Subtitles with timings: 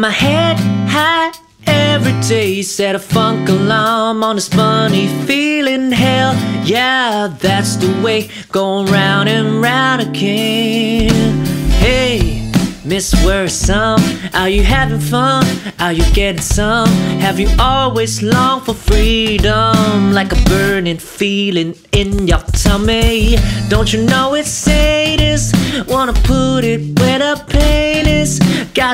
[0.00, 0.56] my head
[0.88, 1.30] high
[1.66, 5.92] every day, set a funk alarm on this funny feeling.
[5.92, 11.44] Hell, yeah, that's the way, going round and round again.
[11.84, 12.50] Hey,
[12.82, 14.00] Miss Worrisome,
[14.32, 15.44] are you having fun?
[15.78, 16.88] Are you getting some?
[17.20, 23.36] Have you always longed for freedom, like a burning feeling in your tummy?
[23.68, 25.54] Don't you know it's sadist?
[25.88, 26.89] Wanna put it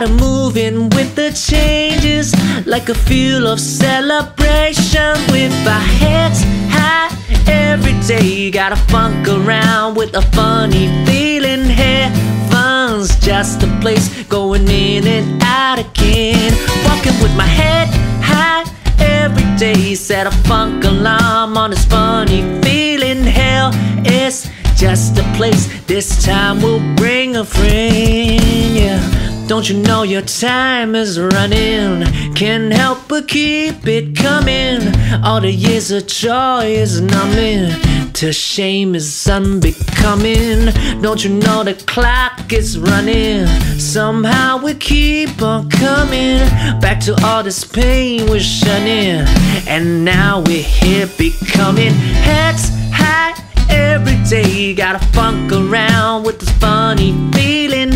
[0.06, 2.32] Gotta move in with the changes,
[2.64, 7.10] like a feel of celebration with our heads high
[7.48, 8.52] every day.
[8.52, 11.64] Gotta funk around with a funny feeling.
[11.64, 16.52] Heaven's just a place going in and out again.
[16.84, 17.88] Walking with my head
[18.22, 18.64] high
[19.00, 19.96] every day.
[19.96, 23.24] Set a funk alarm on this funny feeling.
[23.24, 23.72] Hell,
[24.04, 25.66] it's just a place.
[25.86, 28.76] This time we'll bring a friend.
[28.76, 29.35] Yeah.
[29.46, 32.02] Don't you know your time is running?
[32.34, 34.80] Can't help but keep it coming.
[35.22, 37.70] All the years of joy is numbing.
[38.14, 40.72] To shame is unbecoming.
[41.00, 43.46] Don't you know the clock is running?
[43.78, 46.38] Somehow we keep on coming
[46.80, 49.24] back to all this pain we're shunning.
[49.68, 53.40] And now we're here becoming heads high
[53.70, 54.74] every day.
[54.74, 57.92] Gotta funk around with this funny feeling.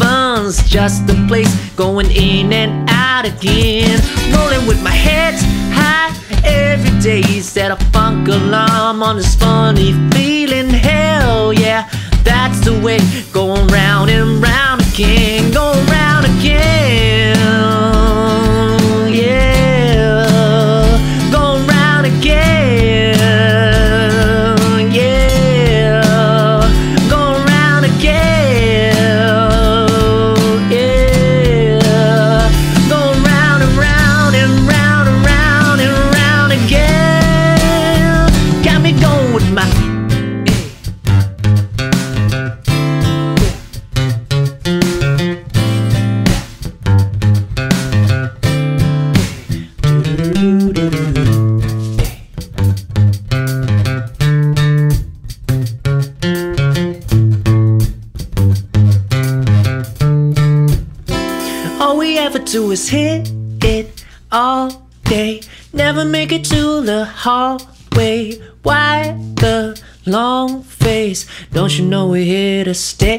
[0.00, 4.00] Heaven's just a place going in and out again.
[4.32, 5.34] Rolling with my head
[5.72, 6.14] high
[6.44, 7.22] every day.
[7.40, 10.70] Set a funk alarm on this funny feeling.
[10.70, 11.88] Hell yeah,
[12.22, 13.00] that's the way.
[13.32, 15.52] Going round and round again.
[15.52, 17.87] Going round again.
[62.58, 63.30] Do is hit
[63.62, 64.68] it all
[65.04, 65.40] day.
[65.72, 68.18] Never make it to the hallway.
[68.64, 69.12] Why
[69.42, 71.20] the long face?
[71.52, 73.18] Don't you know we're here to stay?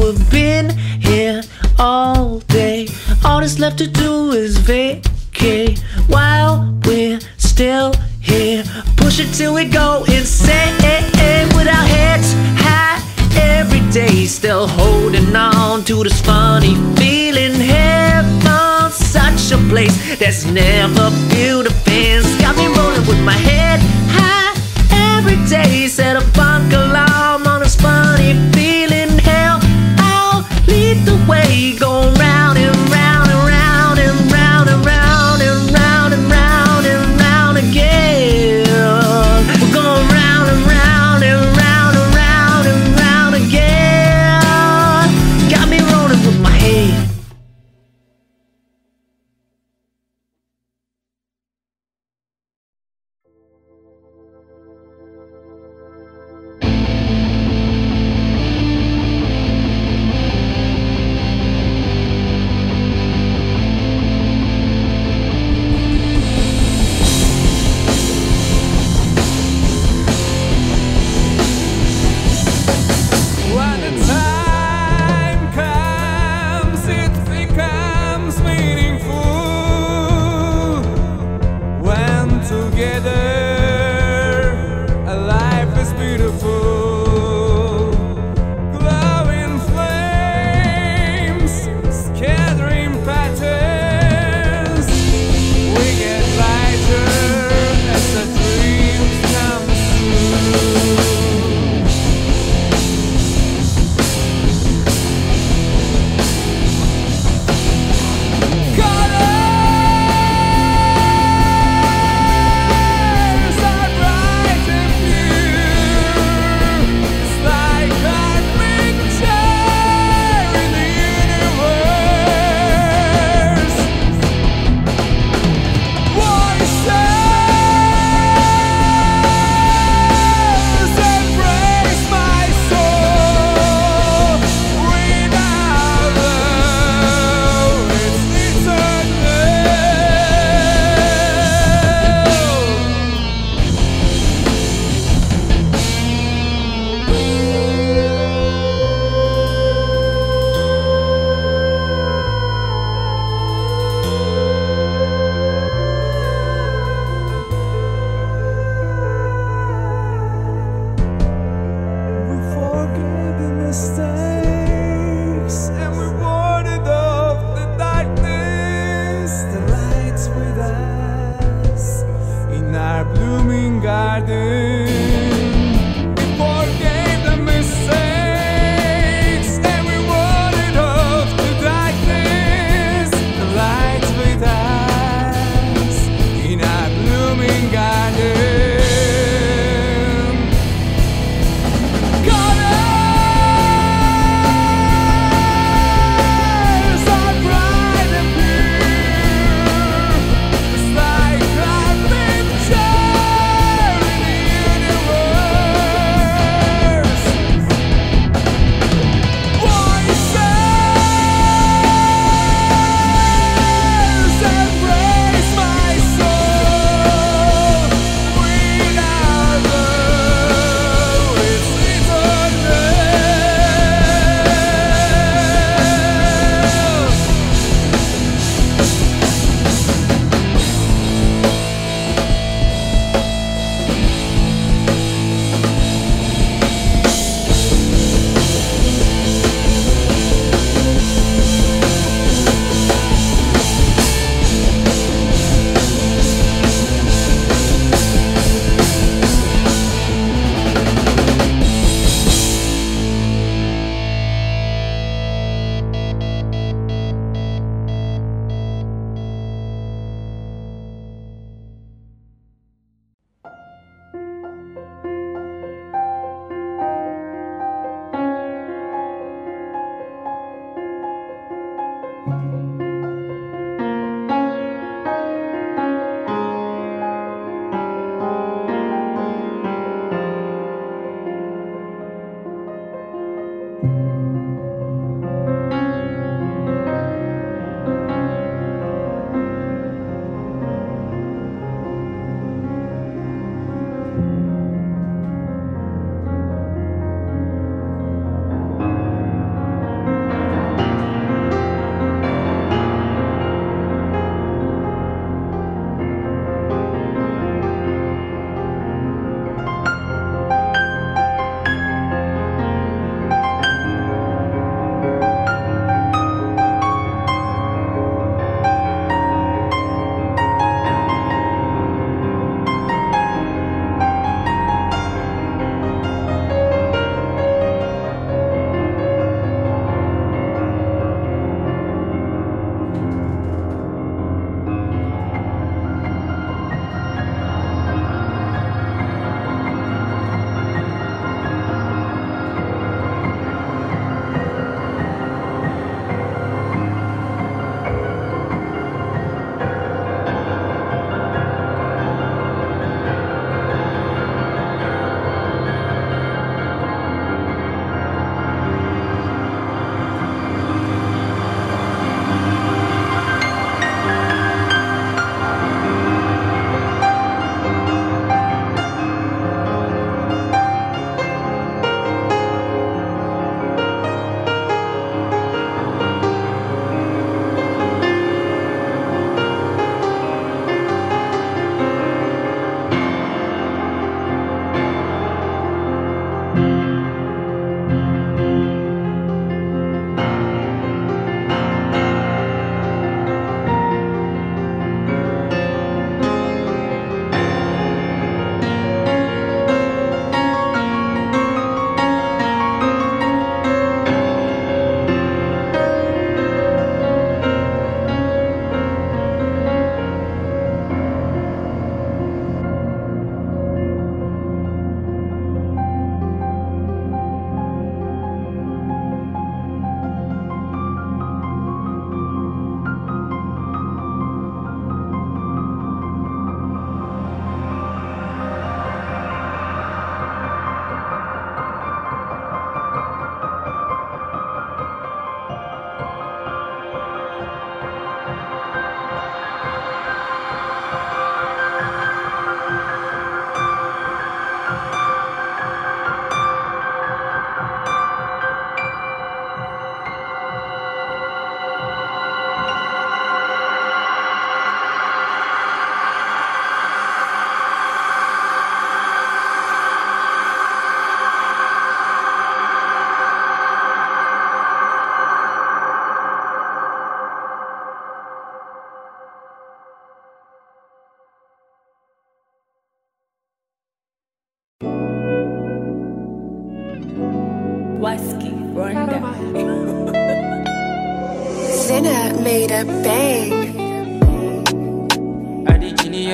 [0.00, 0.70] We've been
[1.10, 1.42] here
[1.76, 2.86] all day.
[3.24, 8.62] All that's left to do is vacate while we're still here.
[8.96, 10.76] Push it till we go insane
[11.56, 12.28] with our heads
[12.64, 13.02] high
[13.56, 14.26] every day.
[14.26, 17.54] Still holding on to this funny feeling.
[17.54, 18.15] Heaven's
[19.52, 22.26] a place that's never built a fence.
[22.40, 23.78] Got me rolling with my head
[24.08, 24.54] high
[25.16, 25.86] every day.
[25.86, 29.18] Set a funk alarm on this funny feeling.
[29.18, 29.60] Hell,
[29.98, 31.76] I'll lead the way.
[31.78, 32.15] Going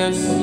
[0.03, 0.42] I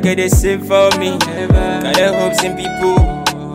[0.00, 1.18] they get the same for me.
[1.18, 2.98] Got the hopes in people,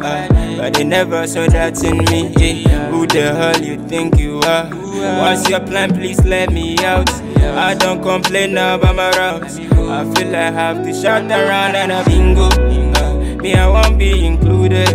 [0.04, 2.34] uh, but they never saw that in me.
[2.38, 2.90] Yeah.
[2.90, 4.66] Who the hell you think you are?
[4.70, 5.94] What's your plan?
[5.94, 7.10] Please let me out.
[7.42, 9.58] I don't complain about my routes.
[9.58, 12.50] I feel I have to shout around and a bingo.
[12.50, 14.94] Uh, me, I won't be included.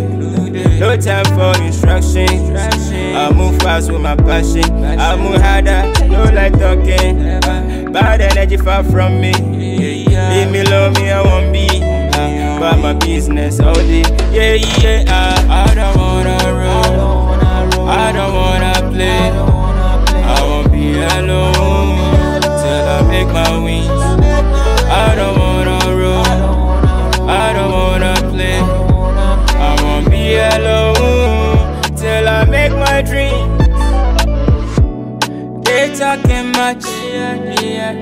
[0.79, 2.51] No time for instructions.
[2.91, 4.83] I move fast with my passion.
[4.83, 7.91] I move harder, no like talking.
[7.91, 9.60] Bad energy far from me
[10.11, 10.49] yeah.
[10.51, 11.67] Me love me, I won't be.
[12.13, 14.03] Uh, but my business oh, all day.
[14.31, 17.87] Yeah, yeah, uh, I don't wanna roll.
[17.87, 19.31] I don't wanna play.
[20.35, 23.87] I won't be alone till I make my wings.
[23.87, 27.29] I don't wanna roll.
[27.29, 28.59] I don't wanna play.
[28.59, 33.57] I won't be alone till I make my dreams.
[35.65, 36.85] They talking much.
[36.85, 38.00] Yeah, yeah.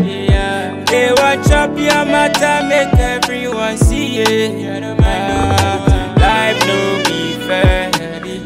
[0.90, 4.84] Hey, watch up your matter, make everyone see it.
[5.02, 7.92] Ah, life no be fair.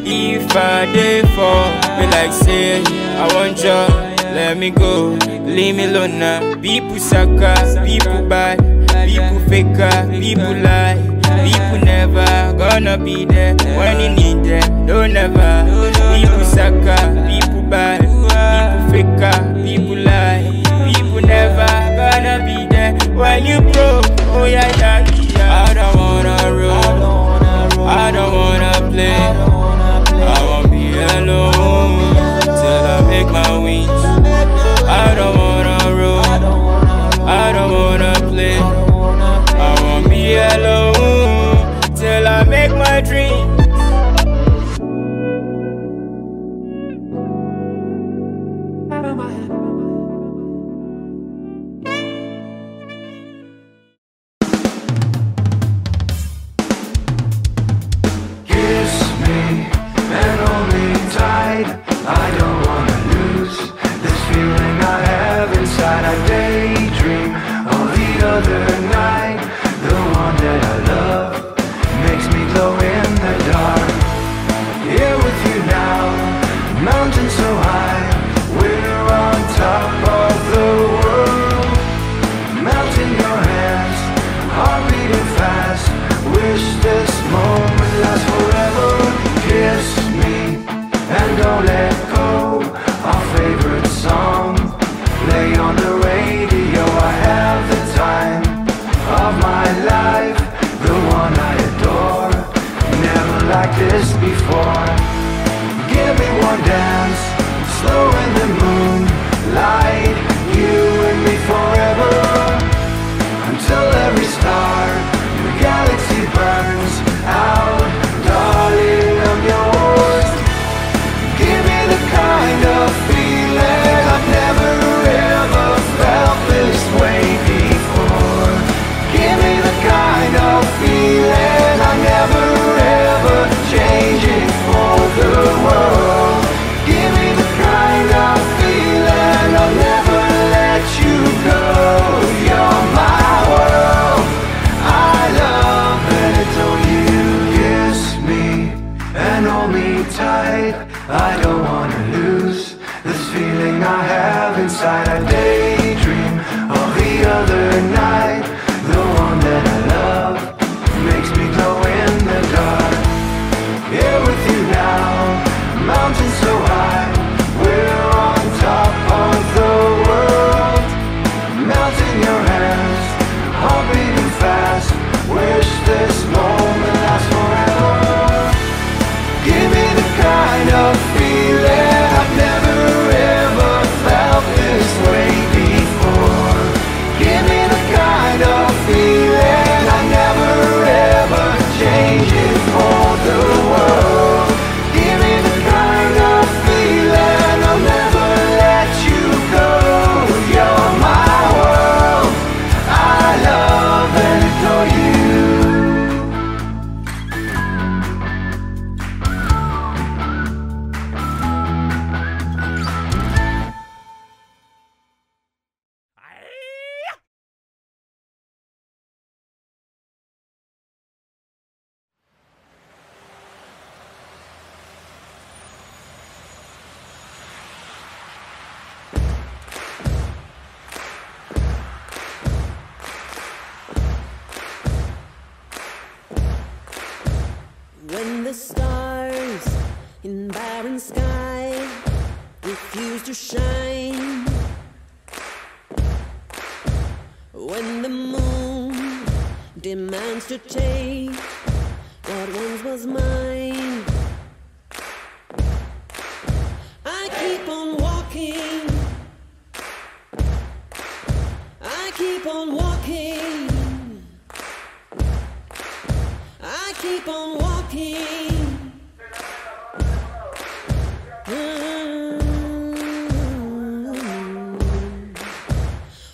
[0.06, 3.88] If I day fall, me like say I want ya,
[4.36, 6.56] let me go, leave me alone now.
[6.60, 8.58] People sucker, people buy,
[9.08, 11.00] people faker, people lie,
[11.48, 14.86] people never gonna be there when you need them.
[14.86, 15.64] Don't ever.
[16.20, 19.63] People sucker, people buy, people faker.
[23.14, 24.06] when you broke.
[24.36, 25.06] Oh yeah, yeah,
[25.38, 25.66] yeah.
[25.70, 27.88] I don't wanna roll.
[27.88, 29.16] I don't wanna play.
[29.16, 33.90] I won't be alone till I make my wings.
[33.90, 36.26] I don't wanna roll.
[37.28, 38.58] I don't wanna play.
[38.58, 40.93] I won't be alone.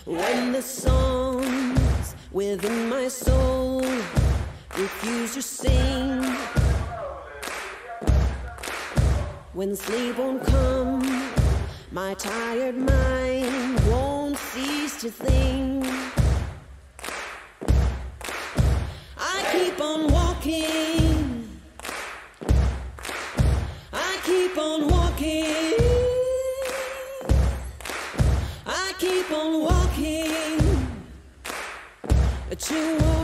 [0.09, 3.81] When the songs within my soul
[4.75, 6.23] refuse to sing,
[9.53, 11.29] when sleep won't come,
[11.91, 15.85] my tired mind won't cease to think.
[19.15, 21.47] I keep on walking.
[23.93, 25.75] I keep on walking.
[28.65, 29.68] I keep on walking.
[32.69, 33.18] 听我。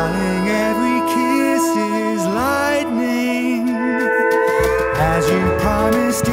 [0.00, 3.68] Darling, every kiss is lightning,
[4.96, 6.26] as you promised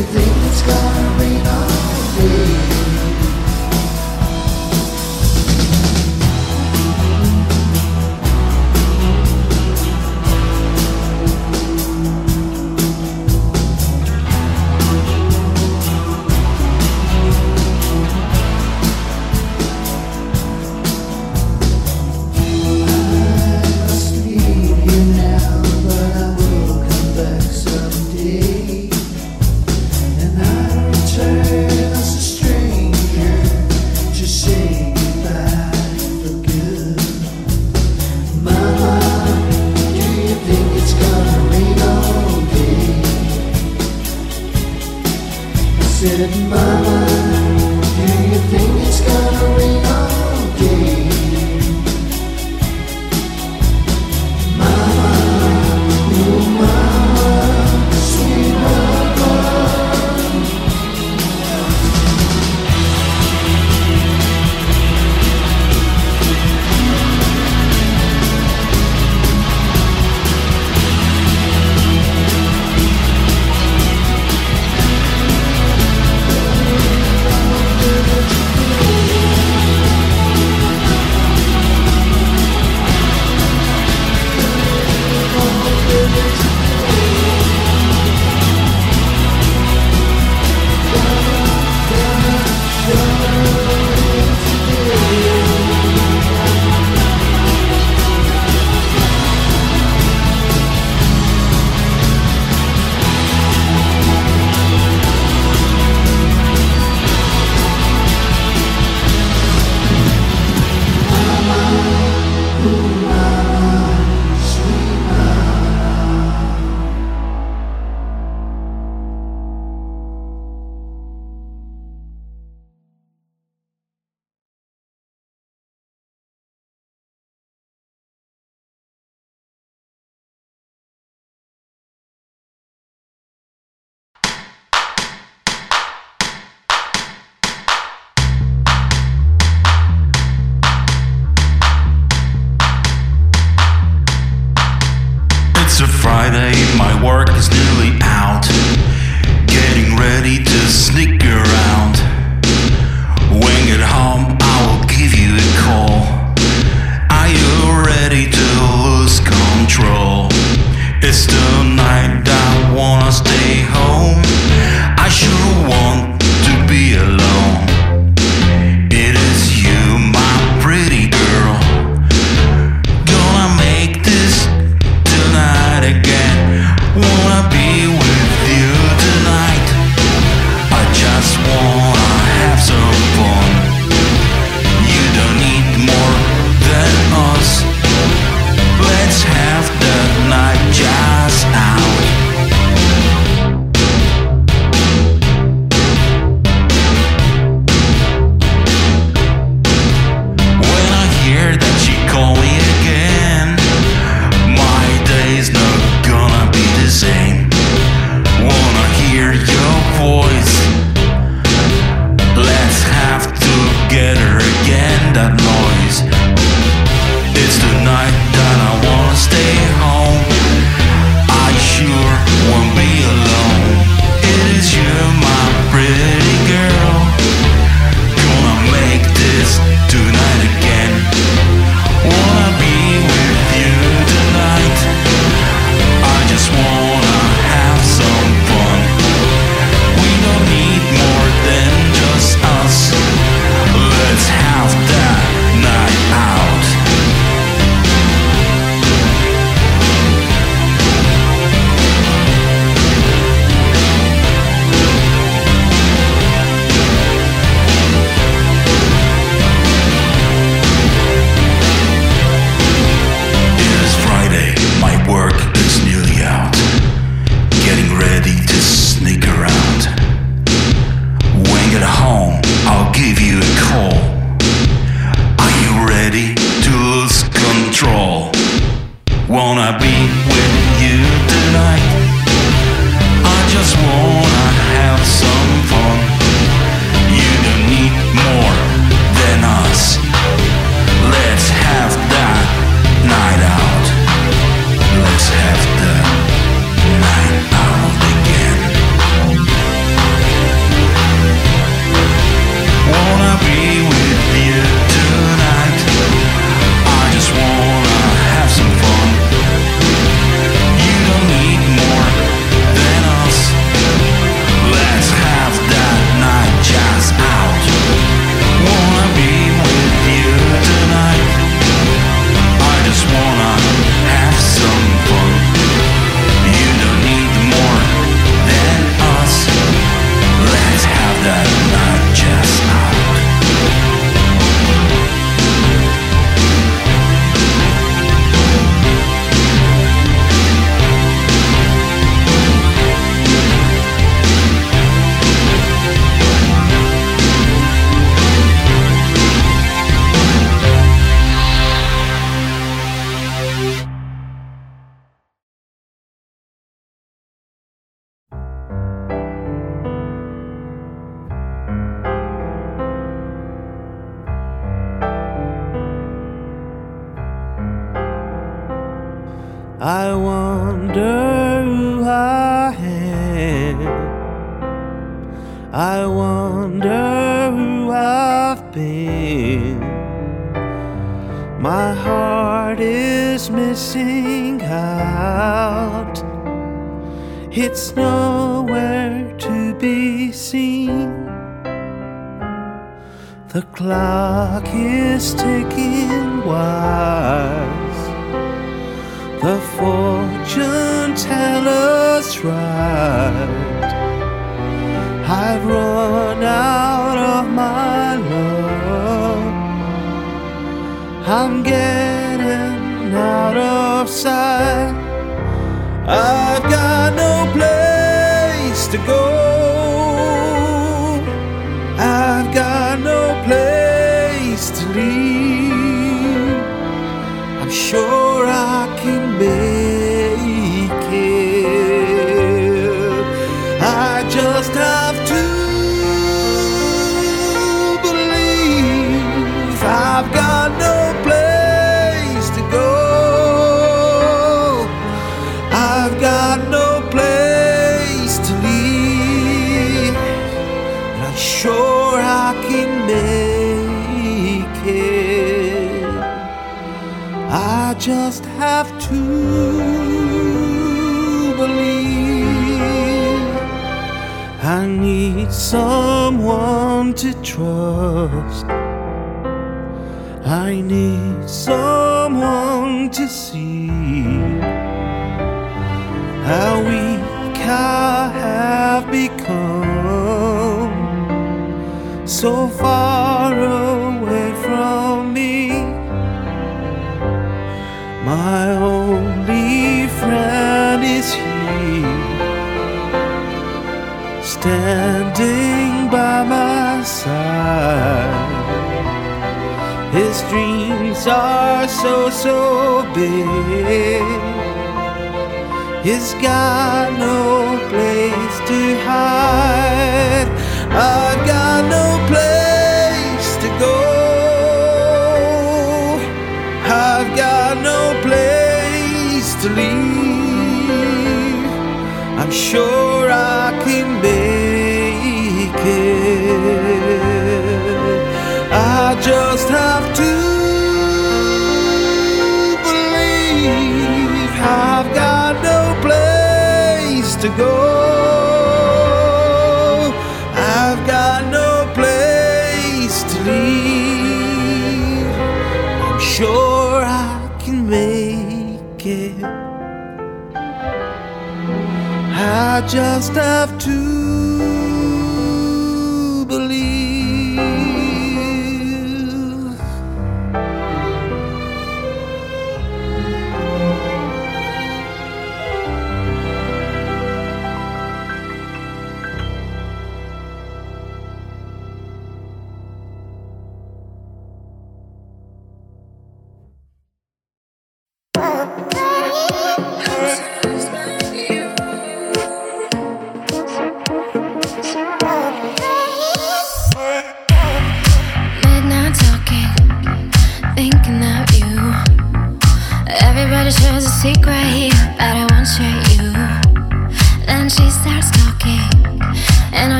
[0.00, 1.09] everything that's gone.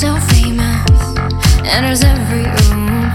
[0.00, 0.90] so famous,
[1.62, 3.12] enters every room.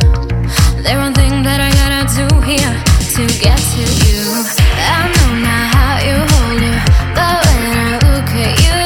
[0.83, 2.75] There's one thing that I gotta do here
[3.17, 4.21] to get to you.
[4.77, 6.81] I know now how you hold it,
[7.17, 8.85] but when I look at you,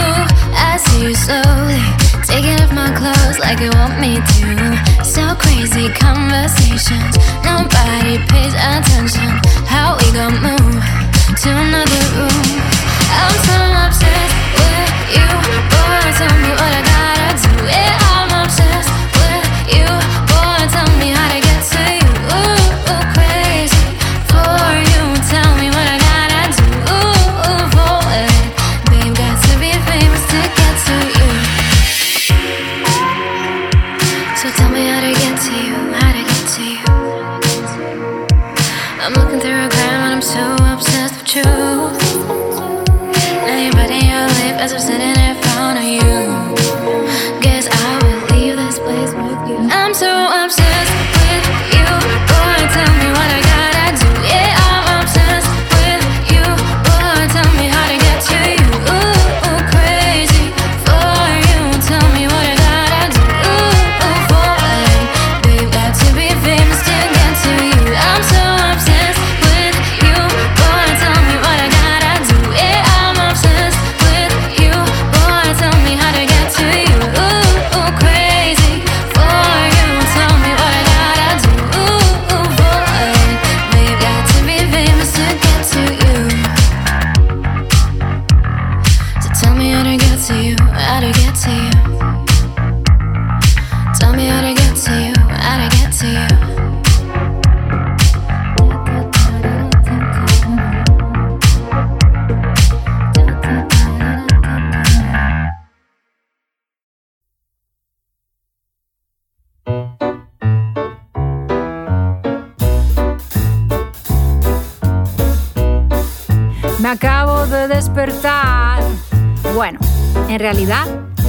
[0.56, 1.84] I see you slowly
[2.24, 5.04] taking off my clothes like you want me to.
[5.04, 9.28] So crazy conversations, nobody pays attention.
[9.68, 10.59] How we gonna move?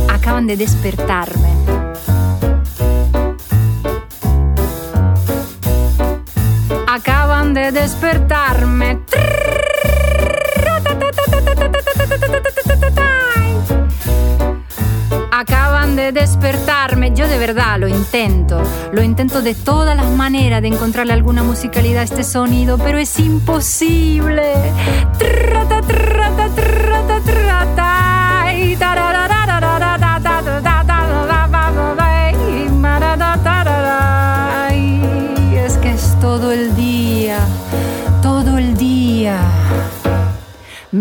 [0.08, 1.48] acaban de despertarme.
[6.86, 8.98] Acaban de despertarme.
[15.30, 17.12] Acaban de despertarme.
[17.14, 18.62] Yo de verdad lo intento.
[18.92, 23.18] Lo intento de todas las maneras de encontrarle alguna musicalidad a este sonido, pero es
[23.20, 24.54] imposible.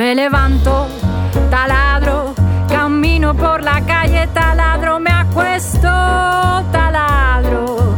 [0.09, 0.87] Me levanto,
[1.51, 2.33] taladro,
[2.67, 5.87] camino por la calle, taladro, me acuesto,
[6.71, 7.95] taladro.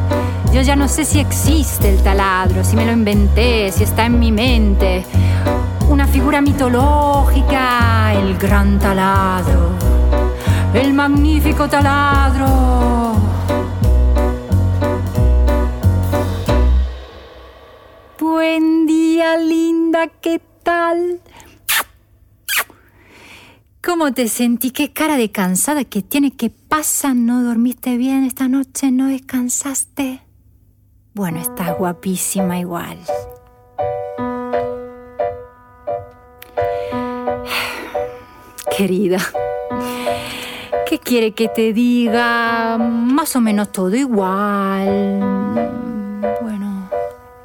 [0.52, 4.20] Yo ya no sé si existe el taladro, si me lo inventé, si está en
[4.20, 5.06] mi mente.
[5.88, 9.70] Una figura mitológica, el gran taladro,
[10.74, 13.11] el magnífico taladro.
[24.02, 24.72] ¿Cómo te sentí?
[24.72, 26.32] ¿Qué cara de cansada que tiene?
[26.32, 27.14] ¿Qué pasa?
[27.14, 28.92] ¿No dormiste bien esta noche?
[28.92, 30.22] ¿No descansaste?
[31.14, 32.98] Bueno, estás guapísima igual.
[38.76, 39.20] Querida,
[40.90, 42.80] ¿qué quiere que te diga?
[42.80, 45.20] Más o menos todo igual.
[46.42, 46.90] Bueno,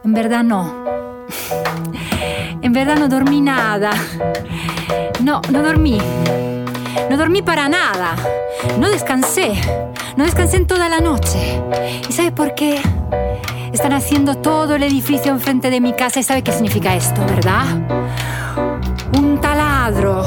[0.05, 0.73] en verdad no.
[2.63, 3.93] En verdad no dormí nada.
[5.27, 5.99] No, no dormí.
[7.11, 8.15] No dormí para nada.
[8.79, 9.61] No descansé.
[10.17, 11.61] No descansé en toda la noche.
[12.09, 12.81] ¿Y sabe por qué?
[13.73, 17.65] Están haciendo todo el edificio enfrente de mi casa y sabe qué significa esto, ¿verdad?
[19.19, 20.25] Un taladro.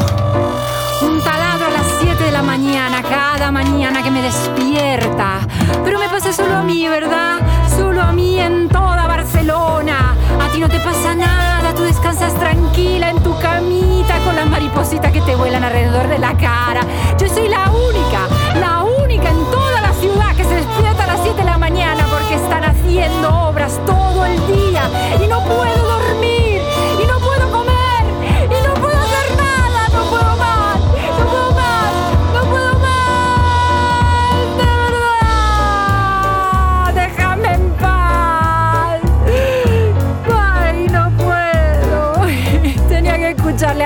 [1.01, 5.47] Un taladro a las 7 de la mañana, cada mañana que me despierta.
[5.85, 7.39] Pero me pasa solo a mí, ¿verdad?
[7.69, 10.13] Solo a mí en toda Barcelona.
[10.41, 11.68] A ti no te pasa nada,
[11.99, 16.81] descansas tranquila en tu camita con las maripositas que te vuelan alrededor de la cara.
[17.19, 18.27] Yo soy la única,
[18.57, 22.05] la única en toda la ciudad que se despierta a las 7 de la mañana
[22.09, 24.89] porque están haciendo obras todo el día
[25.21, 25.88] y no puedo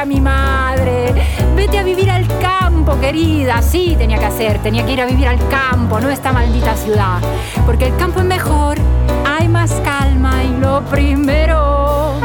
[0.06, 1.14] mi madre.
[1.56, 3.62] Vete a vivir al campo, querida.
[3.62, 4.60] Sí, tenía que hacer.
[4.60, 7.20] Tenía que ir a vivir al campo, no esta maldita ciudad.
[7.66, 8.78] Porque el campo es mejor,
[9.26, 12.16] hay más calma y lo primero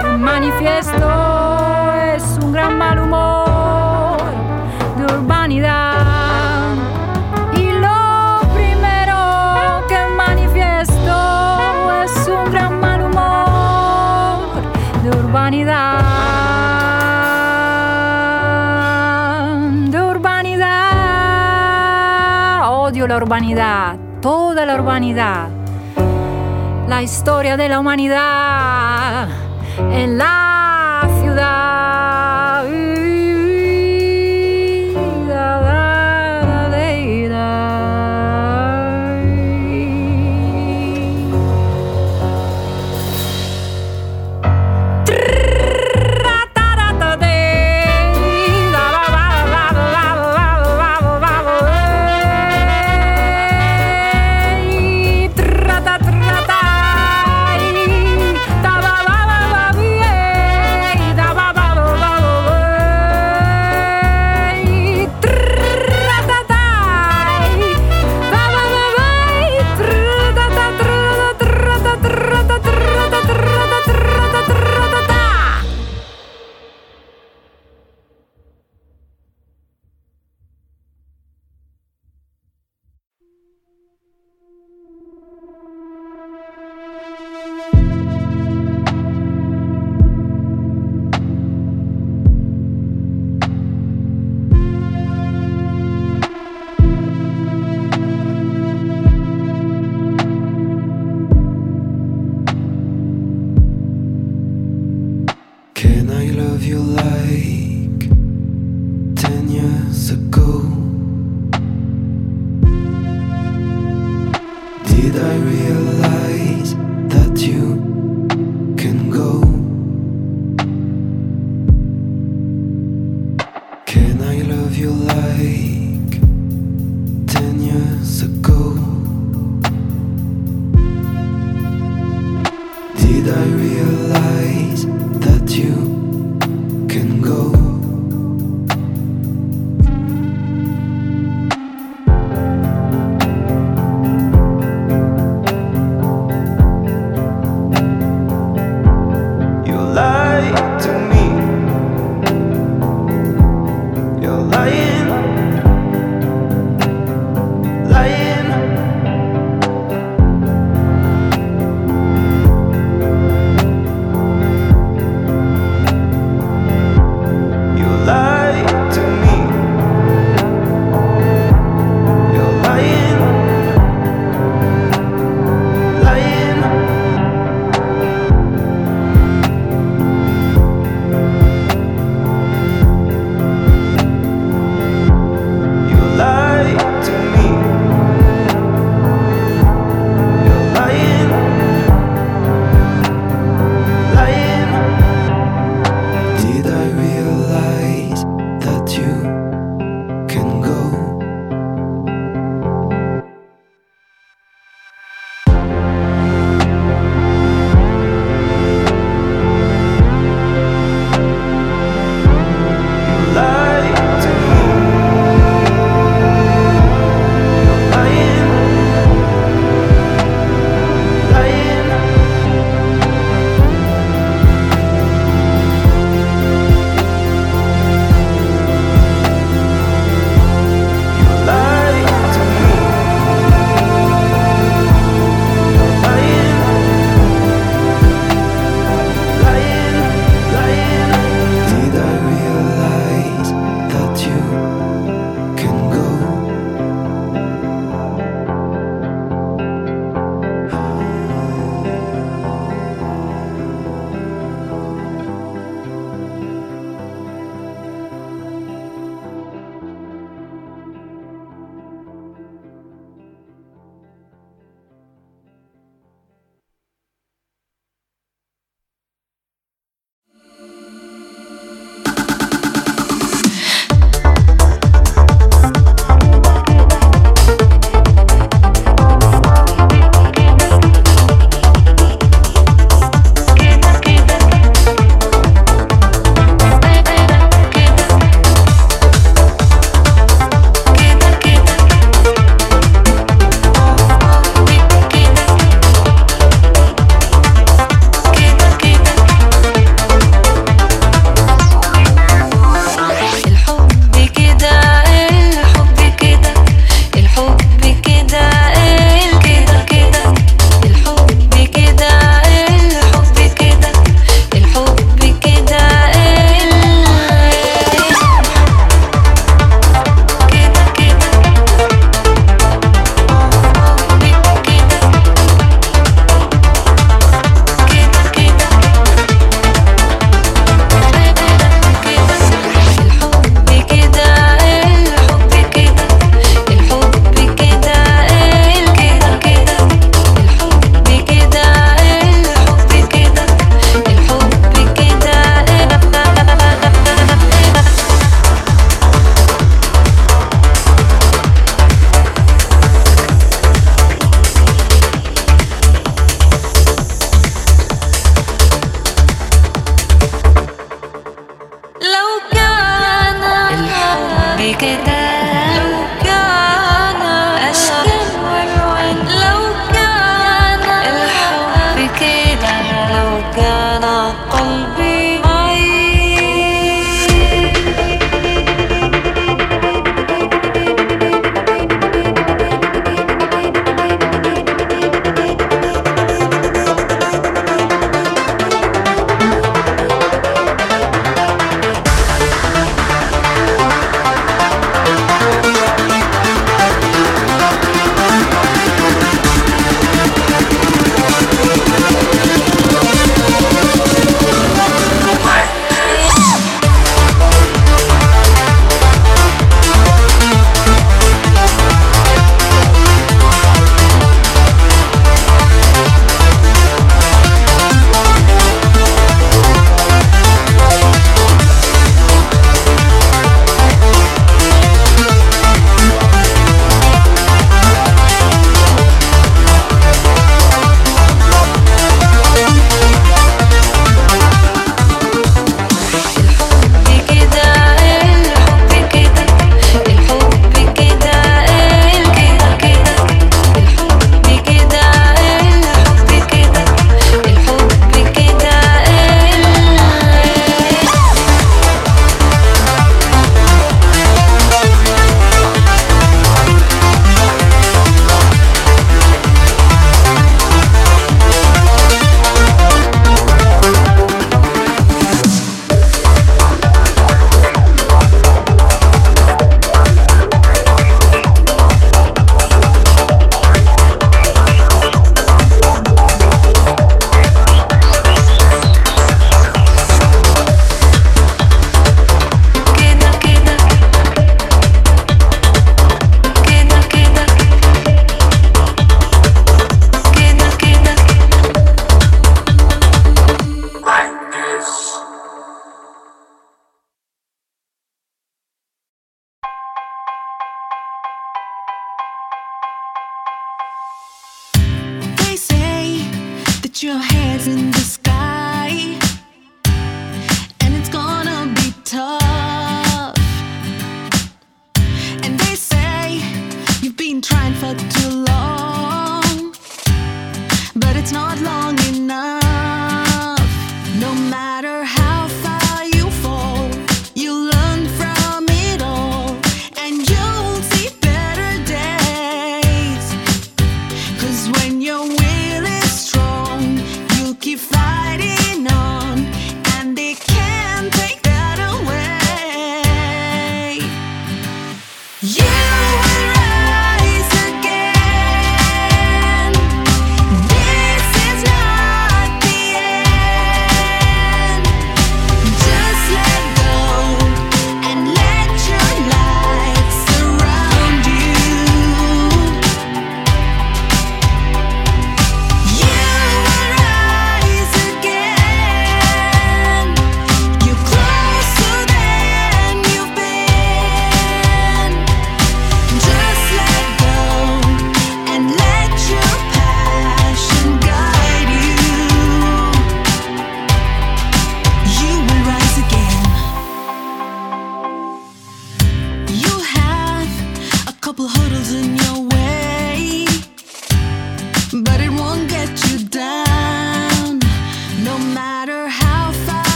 [0.00, 1.08] que manifiesto
[2.14, 4.22] es un gran mal humor
[4.96, 5.91] de urbanidad.
[23.06, 25.48] la urbanidad, toda la urbanidad,
[26.88, 29.28] la historia de la humanidad
[29.90, 30.51] en la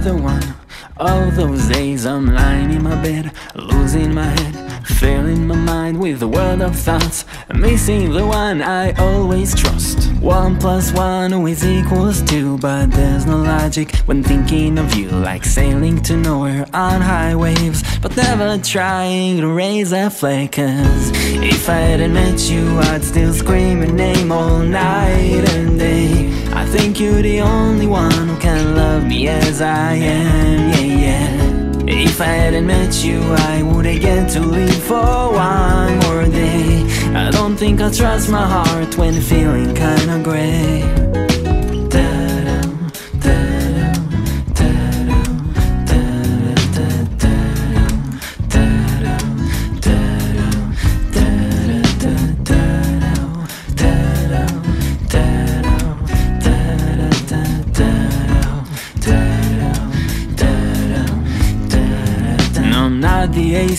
[0.00, 0.54] another one.
[0.96, 6.22] All those days I'm lying in my bed, losing my head, filling my mind with
[6.22, 10.10] a world of thoughts, missing the one I always trust.
[10.20, 15.44] One plus one always equals two, but there's no logic when thinking of you, like
[15.44, 20.52] sailing to nowhere on high waves, but never trying to raise a flag.
[20.52, 26.29] Cause if I hadn't met you, I'd still scream your name all night and day.
[26.70, 31.82] Think you're the only one who can love me as I am, yeah, yeah.
[31.86, 36.84] If I hadn't met you, I wouldn't get to live for one more day.
[37.12, 41.29] I don't think I'll trust my heart when feeling kinda gray.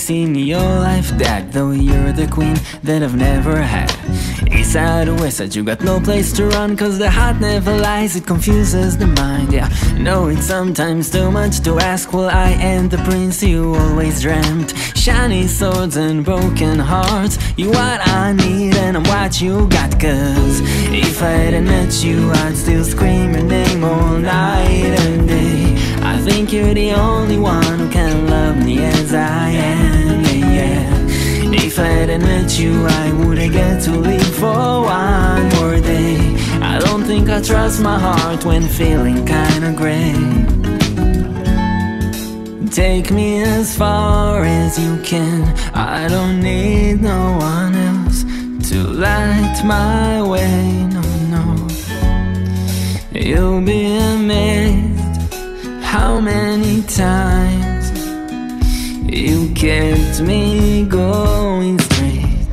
[0.02, 1.52] Not the ace in your life, Dad.
[1.52, 3.90] Though you're the queen that I've never had.
[4.52, 6.76] East side or west side, you got no place to run.
[6.76, 9.52] Cause the heart never lies, it confuses the mind.
[9.52, 9.68] Yeah,
[9.98, 12.12] no, it's sometimes too much to ask.
[12.12, 14.74] Well, I am the prince you always dreamt.
[14.96, 17.38] Shiny swords and broken hearts.
[17.56, 19.92] You what I need, and I'm what you got.
[20.00, 20.60] Cause
[20.90, 25.51] if I hadn't met you, I'd still scream your name all night and day.
[26.42, 31.52] Think you're the only one who can love me as I am, yeah, yeah.
[31.52, 36.18] If I hadn't met you, I wouldn't get to live for one more day.
[36.60, 40.16] I don't think I trust my heart when feeling kinda gray.
[42.70, 45.44] Take me as far as you can.
[45.72, 48.24] I don't need no one else
[48.68, 51.02] to light my way, no,
[51.34, 51.68] no.
[53.12, 54.91] You'll be amazed
[55.92, 57.86] how many times
[59.06, 62.48] you kept me going straight.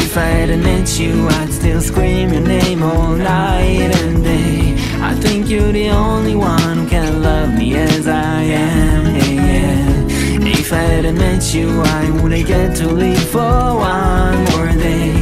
[0.00, 4.74] If I hadn't met you, I'd still scream your name all night and day.
[5.00, 9.16] I think you're the only one who can love me as I am.
[9.16, 10.58] Yeah, yeah.
[10.60, 13.62] If I hadn't met you, I wouldn't get to live for
[13.94, 15.14] one more day.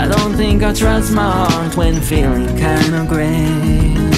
[0.00, 4.13] I don't think I trust my heart when feeling kinda gray.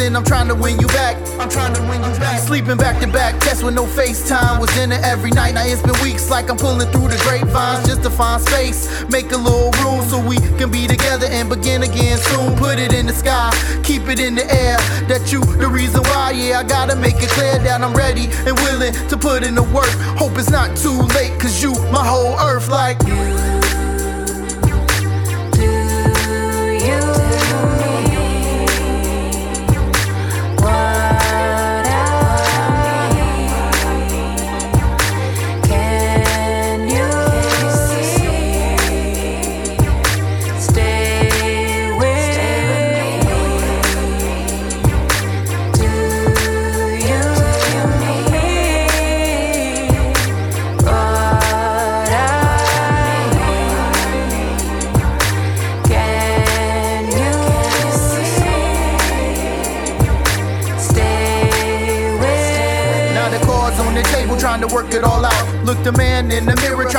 [0.00, 1.16] I'm trying to win you back.
[1.38, 2.40] I'm trying to win you back.
[2.40, 4.58] Sleeping back to back, tests with no FaceTime.
[4.58, 7.86] Was in it every night, now it's been weeks like I'm pulling through the grapevines
[7.86, 8.88] just to find space.
[9.10, 12.56] Make a little room so we can be together and begin again soon.
[12.56, 13.52] Put it in the sky,
[13.84, 14.78] keep it in the air.
[15.08, 18.56] That you, the reason why, yeah, I gotta make it clear that I'm ready and
[18.64, 19.92] willing to put in the work.
[20.16, 21.74] Hope it's not too late, cause you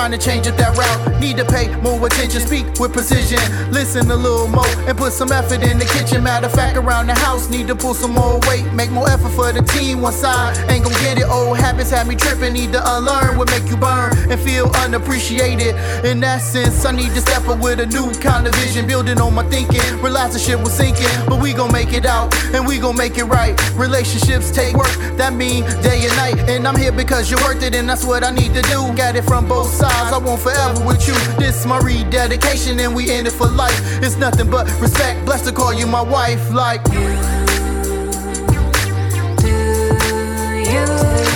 [0.03, 1.21] trying to change it that route.
[1.21, 3.39] Need to pay more attention, speak with precision.
[3.71, 6.21] Listen a little more and put some effort in the kitchen.
[6.23, 8.65] Matter of fact, around the house, need to pull some more weight.
[8.73, 10.01] Make more effort for the team.
[10.01, 11.27] One side ain't gon' get it.
[11.29, 12.51] Old habits have me tripping.
[12.51, 15.73] Need to unlearn what make you burn and feel unappreciated.
[16.03, 18.85] In that sense, I need to step up with a new kind of vision.
[18.85, 19.79] Building on my thinking.
[20.01, 23.17] Realize the shit was sinking, but we gon' make it out and we gon' make
[23.17, 23.55] it right.
[23.75, 26.49] Relationships take work, that mean day and night.
[26.49, 28.91] And I'm here because you're worth it, and that's what I need to do.
[28.97, 31.13] Got it from both sides, I want forever with you.
[31.37, 33.79] This my rededication, and we in it for life.
[34.03, 35.25] It's nothing but respect.
[35.25, 36.83] Blessed to call you my wife, like.
[40.63, 41.32] Can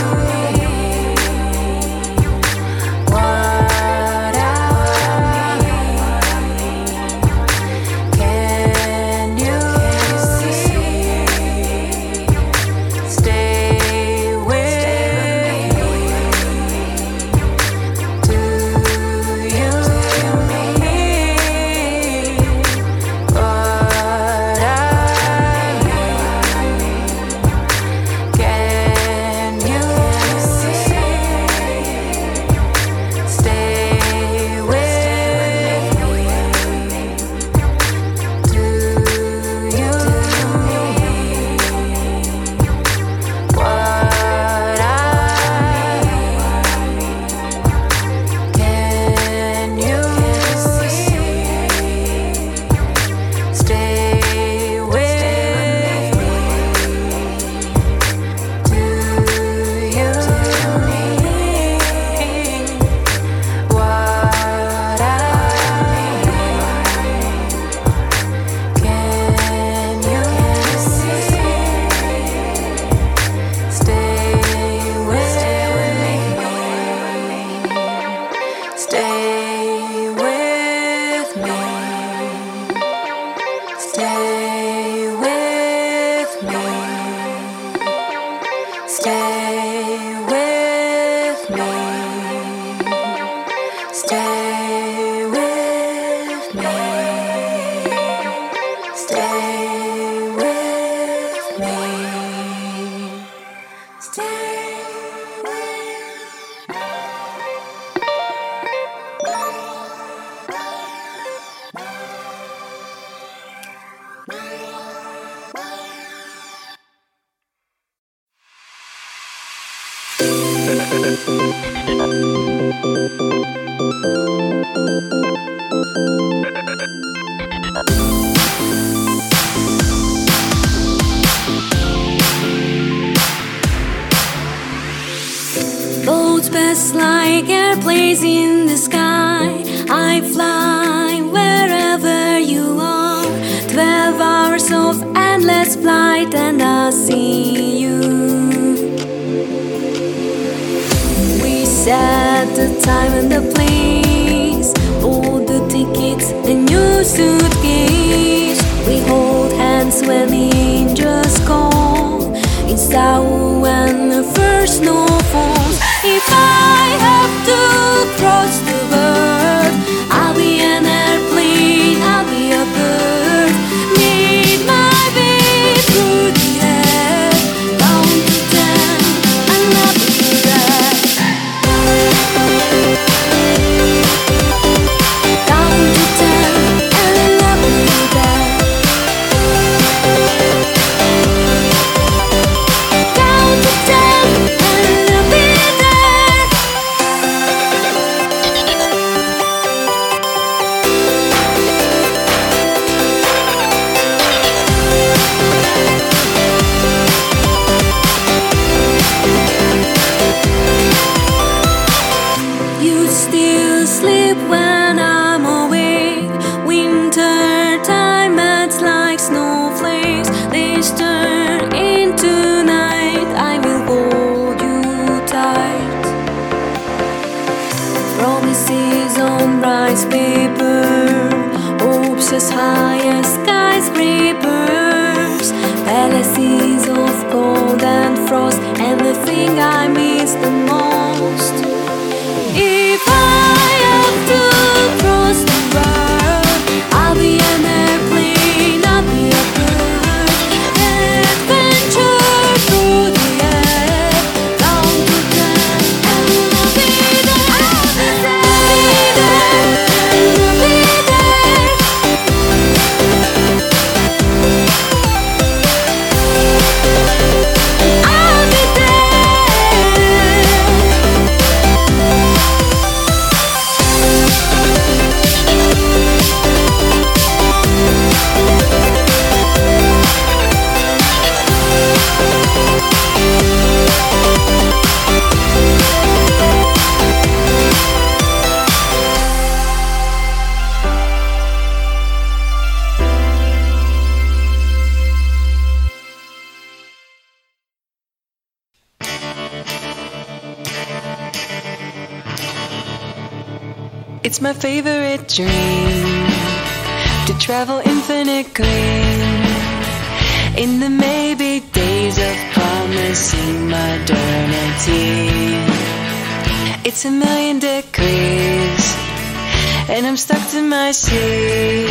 [320.52, 321.90] to my seat.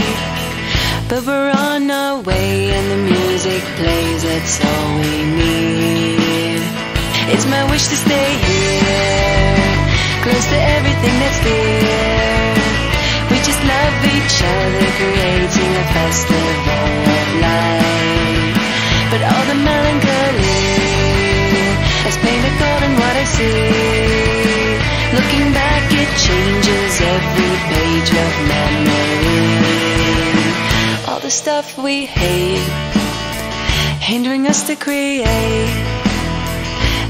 [1.09, 6.61] But we're on our way, and the music plays, that's all we need.
[7.35, 9.57] It's my wish to stay here,
[10.25, 12.55] close to everything that's dear.
[13.31, 18.57] We just love each other, creating a festival of light.
[19.11, 20.57] But all the melancholy
[22.09, 24.26] has painted gold in what I see.
[25.15, 29.67] Looking back, it changes every page of memory.
[31.09, 32.69] All the stuff we hate,
[34.01, 35.75] hindering us to create.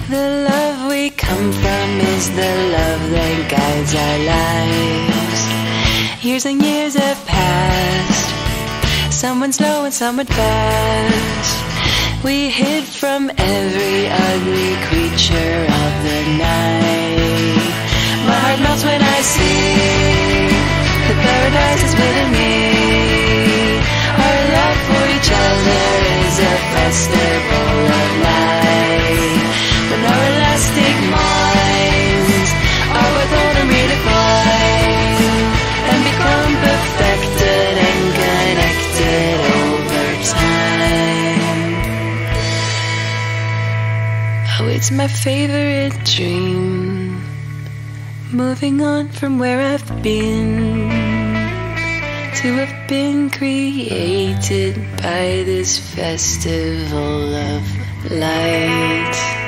[0.09, 5.41] The love we come from is the love that guides our lives.
[6.25, 9.13] Years and years have passed.
[9.13, 12.25] Some went slow and some went fast.
[12.25, 17.56] We hid from every ugly creature of the night.
[18.47, 19.75] Heart melts when I see
[21.09, 22.55] the paradise is within me.
[24.23, 25.87] Our love for each other
[26.23, 29.51] is a festival of light.
[29.91, 32.49] But our elastic minds
[32.99, 35.43] are worth holding redefined
[35.91, 40.07] and become perfected and connected over
[40.39, 41.43] time.
[44.61, 47.16] Oh, it's my favorite dream.
[48.33, 50.91] Moving on from where I've been
[52.35, 59.46] to have been created by this festival of light.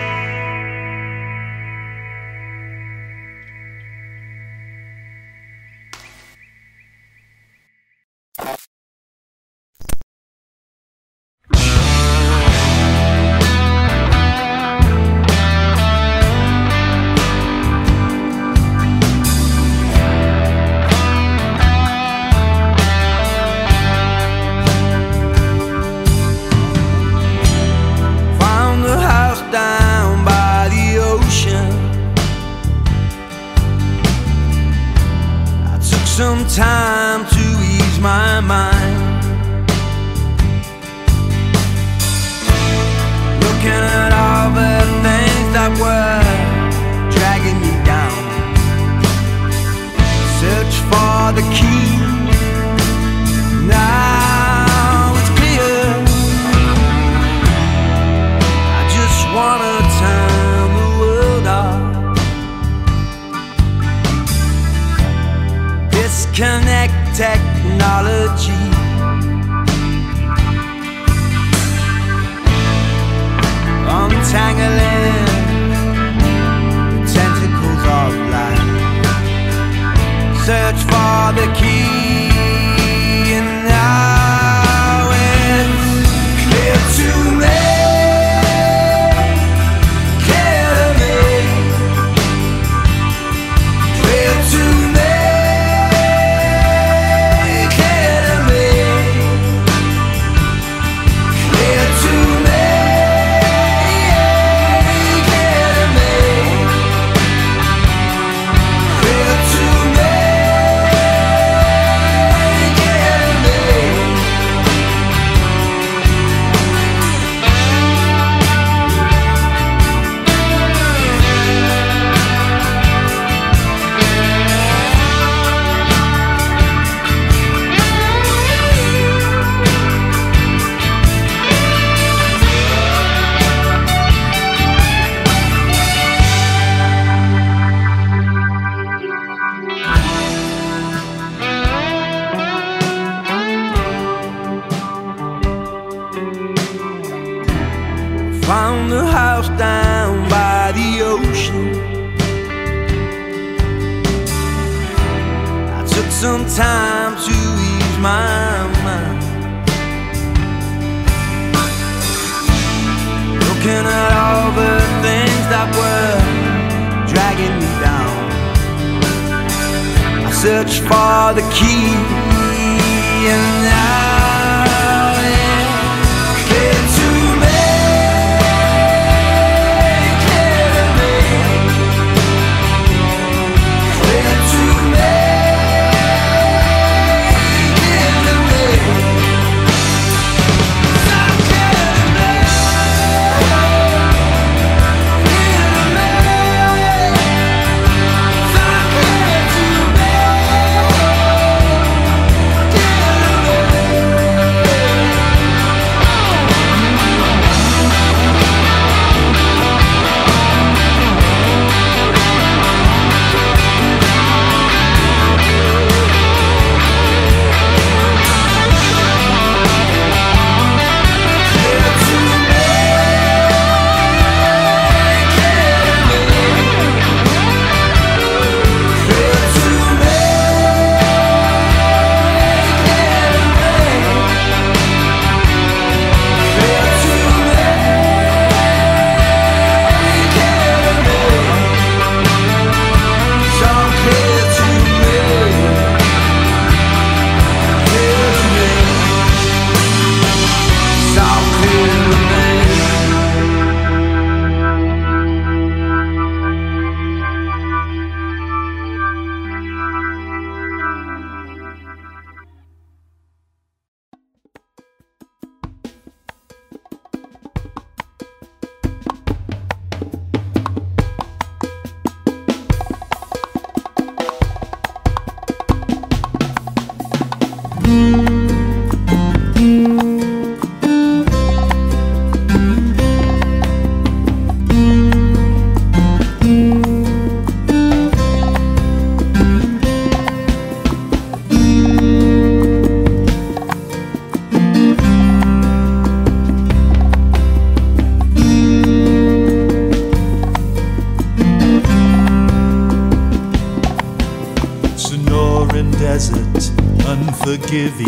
[307.71, 308.08] Unforgiving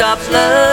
[0.00, 0.69] stop love.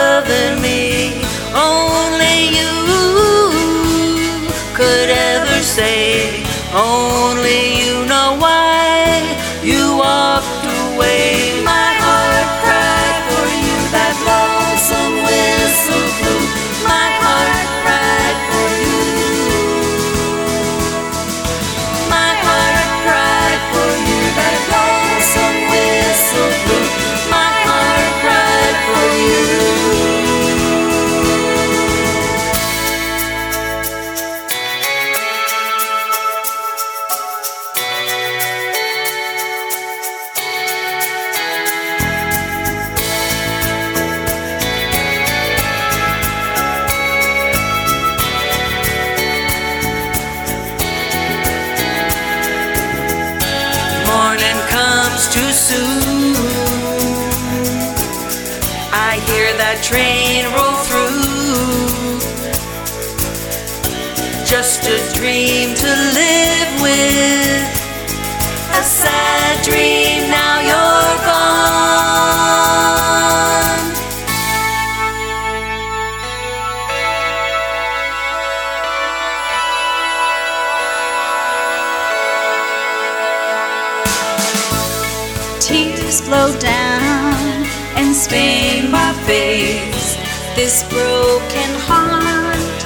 [90.58, 92.80] this broken heart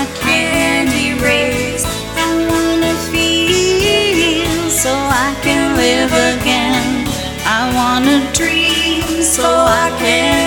[0.00, 1.84] I can't erase.
[2.16, 4.94] I wanna feel so
[5.26, 7.06] I can live again.
[7.44, 10.37] I wanna dream so I can.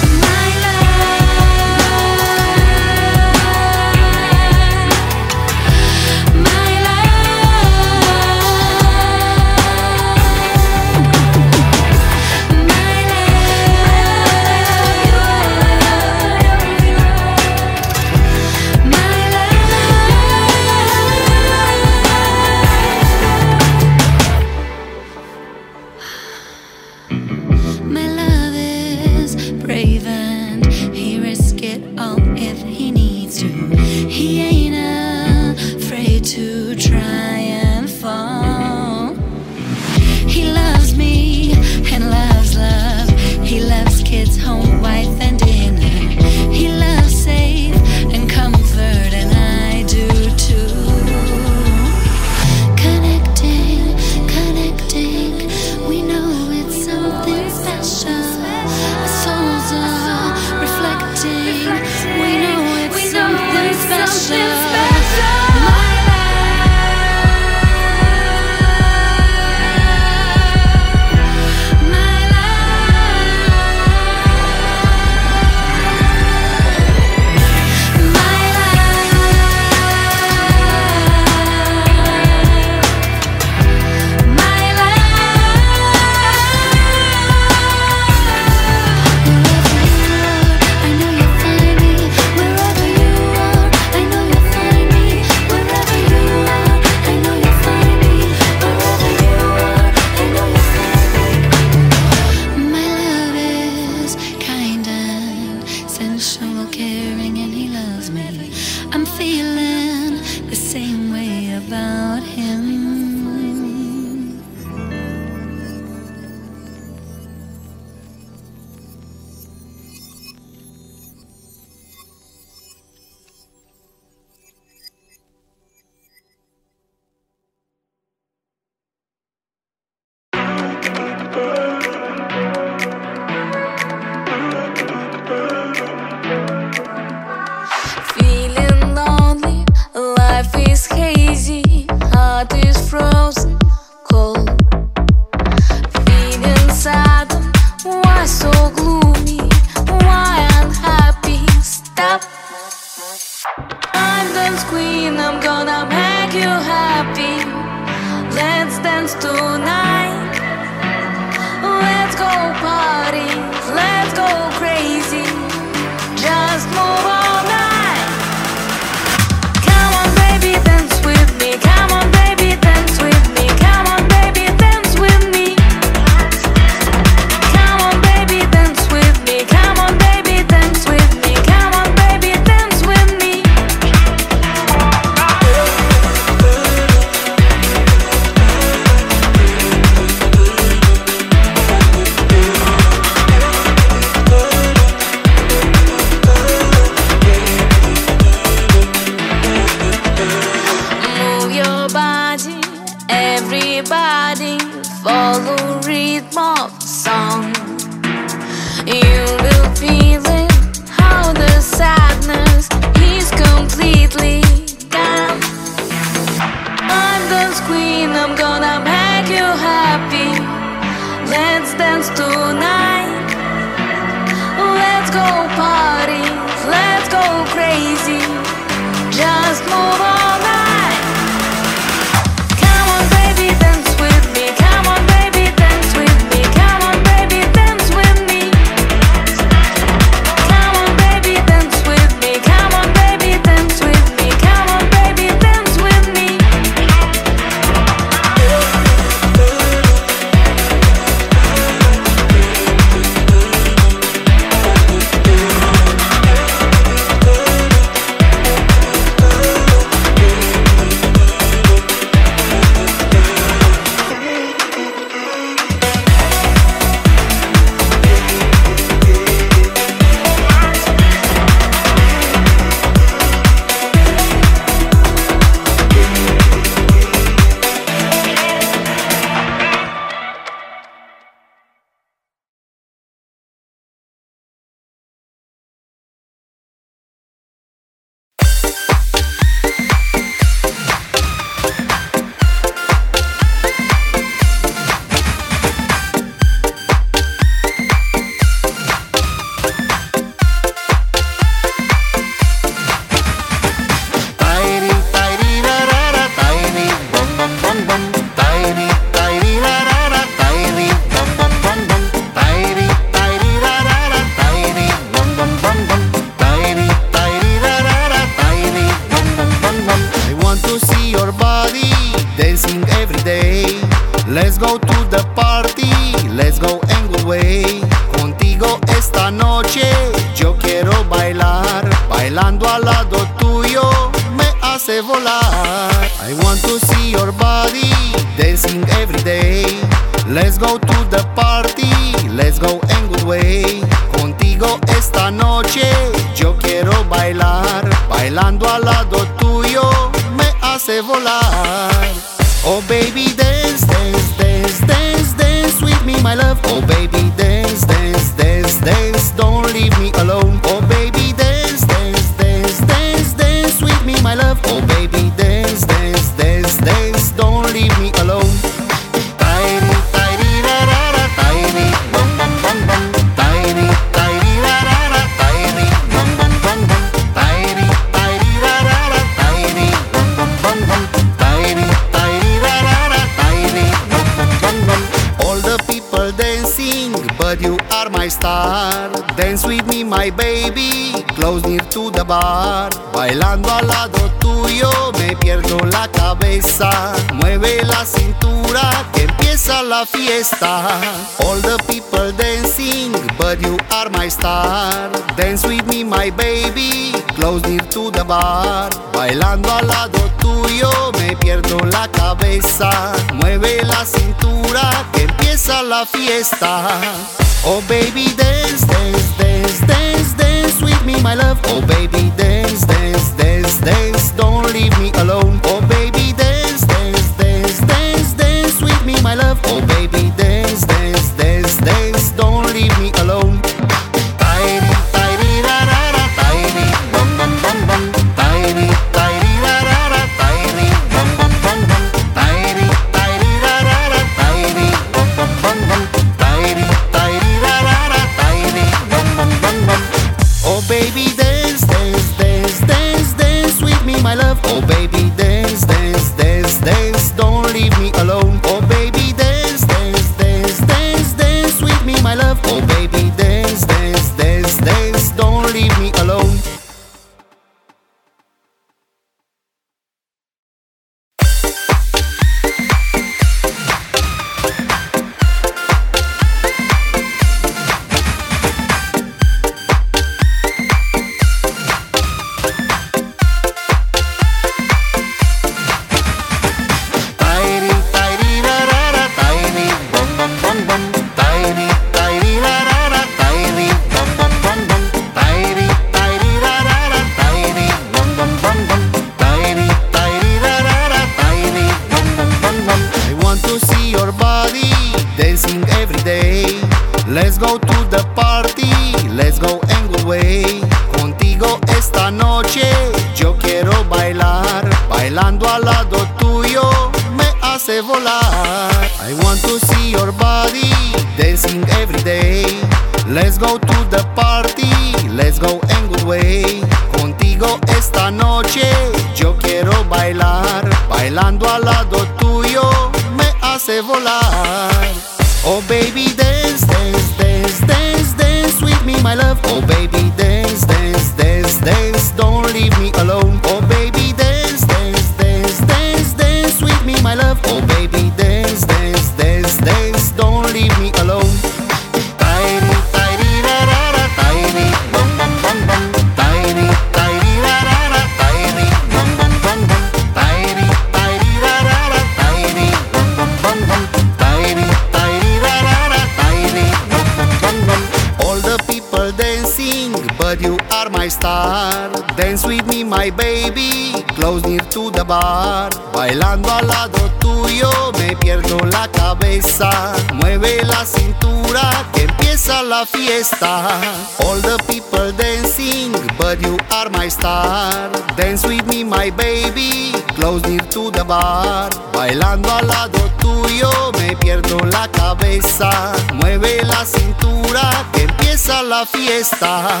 [582.66, 584.00] comienza la fiesta.
[584.40, 588.10] All the people dancing, but you are my star.
[588.36, 591.90] Dance with me, my baby, close near to the bar.
[592.12, 596.12] Bailando al lado tuyo, me pierdo la cabeza.
[596.34, 600.00] Mueve la cintura, que empieza la fiesta.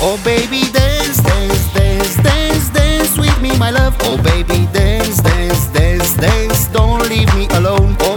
[0.00, 3.94] Oh baby, dance, dance, dance, dance, dance with me, my love.
[4.04, 7.96] Oh baby, dance, dance, dance, dance, don't leave me alone.
[8.00, 8.11] Oh,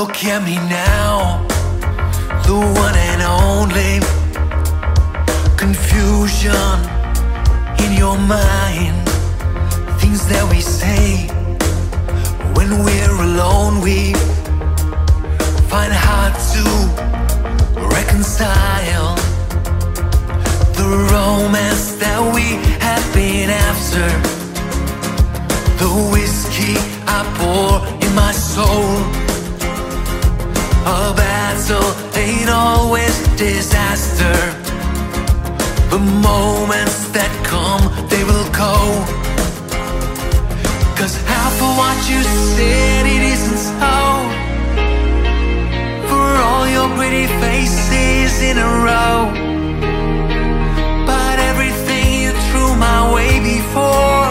[0.00, 1.44] Look at me now,
[2.46, 3.98] the one and only.
[5.56, 6.78] confusion
[7.84, 8.94] in your mind.
[10.00, 11.26] Things that we say
[12.54, 14.14] when we're alone, we
[15.66, 16.62] find hard to
[17.96, 19.16] reconcile
[20.78, 22.46] the romance that we
[22.86, 24.06] have been after.
[25.82, 26.76] The whiskey
[27.08, 29.27] I pour in my soul.
[30.86, 34.36] A battle ain't always disaster.
[35.90, 38.74] The moments that come, they will go.
[40.96, 43.96] Cause half of what you said, it isn't so.
[46.08, 49.30] For all your pretty faces in a row.
[51.06, 54.30] But everything you threw my way before,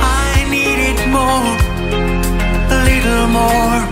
[0.00, 1.54] I needed more,
[2.76, 3.89] a little more.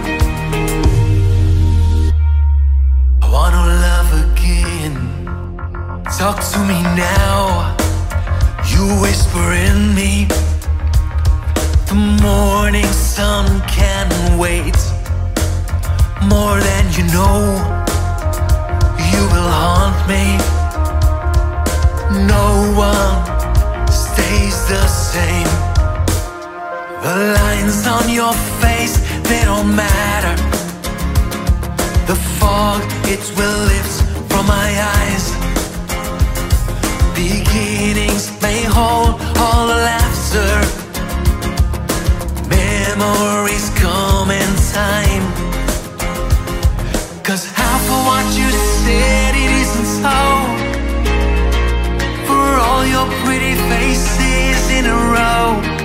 [6.18, 7.76] Talk to me now.
[8.66, 10.26] You whisper in me.
[11.86, 14.74] The morning sun can wait.
[16.26, 17.38] More than you know,
[19.12, 20.24] you will haunt me.
[22.26, 25.52] No one stays the same.
[27.00, 30.34] The lines on your face, they don't matter.
[32.08, 35.37] The fog, it will lift from my eyes.
[37.18, 40.52] Beginnings may hold all the laughter.
[42.48, 45.24] Memories come in time.
[47.24, 48.48] Cause half of what you
[48.84, 50.18] said, it isn't so.
[52.28, 55.77] For all your pretty faces in a row.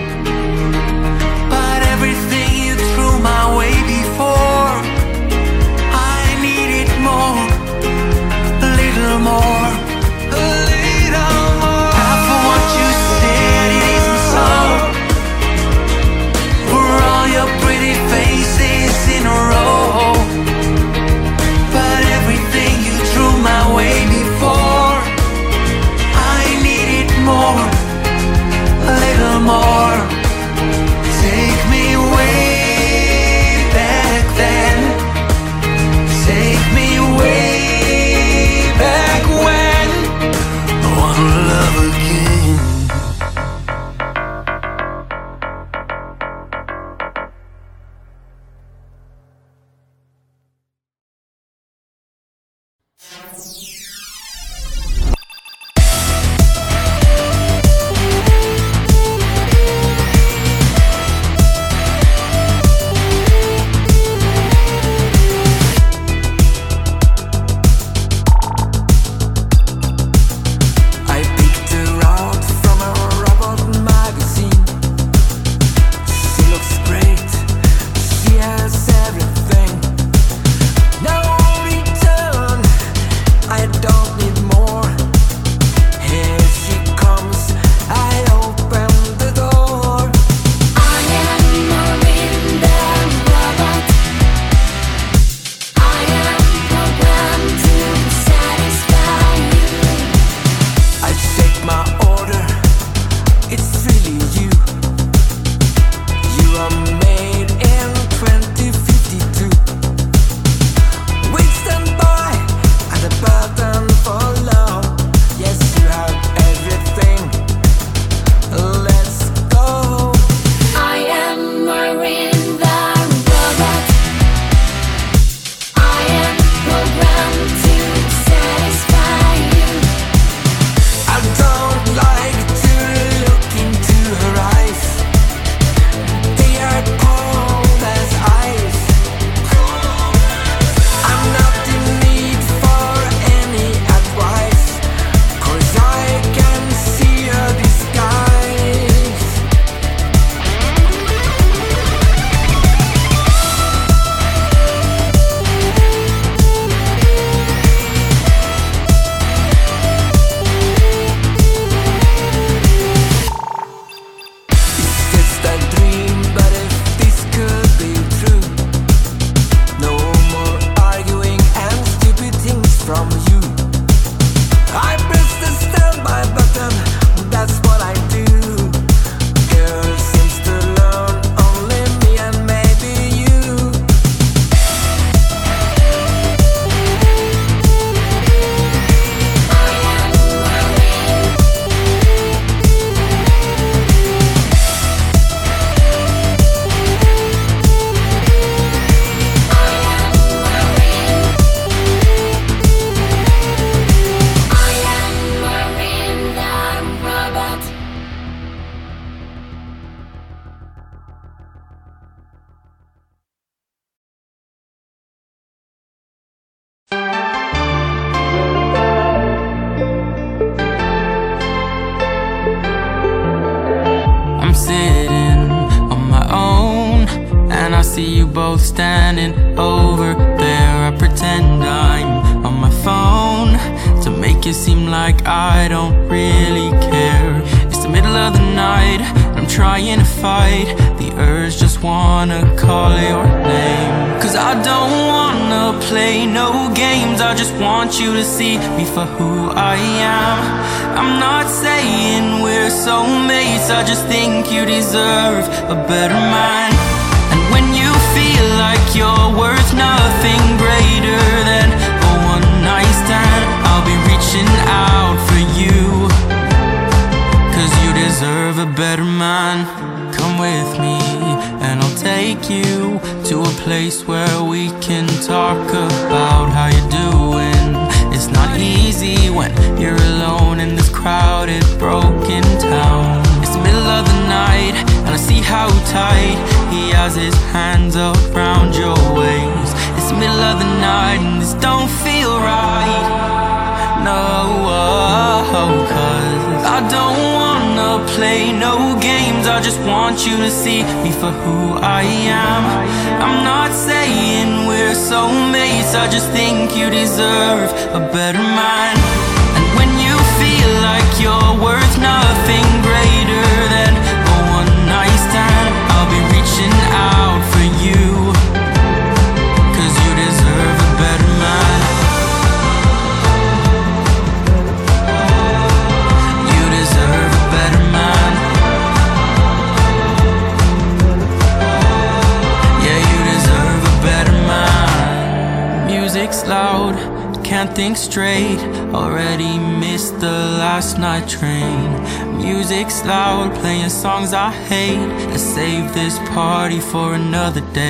[347.54, 347.83] The day.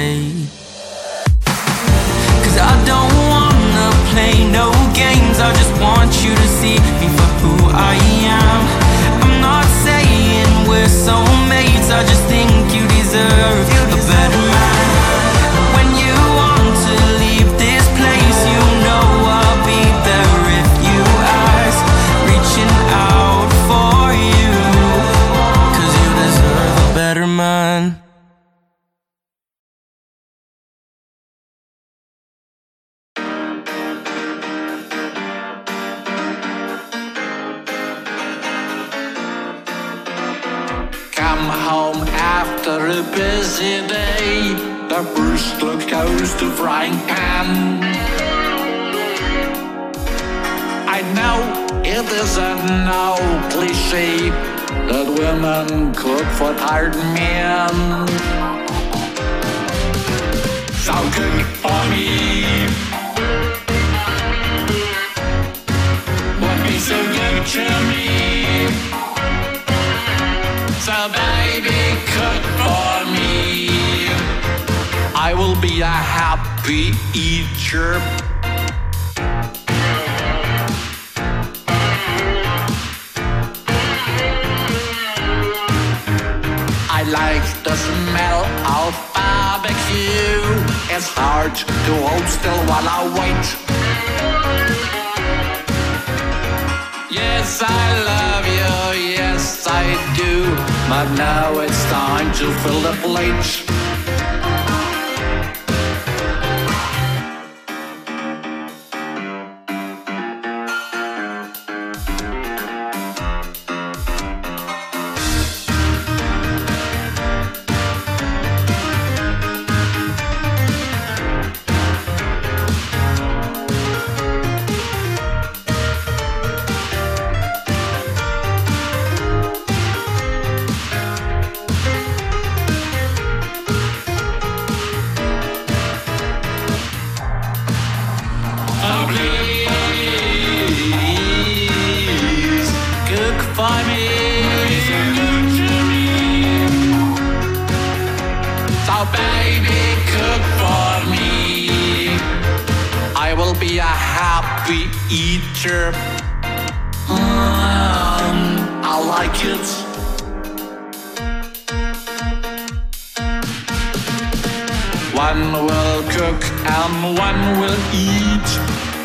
[165.54, 168.50] One will cook and one will eat.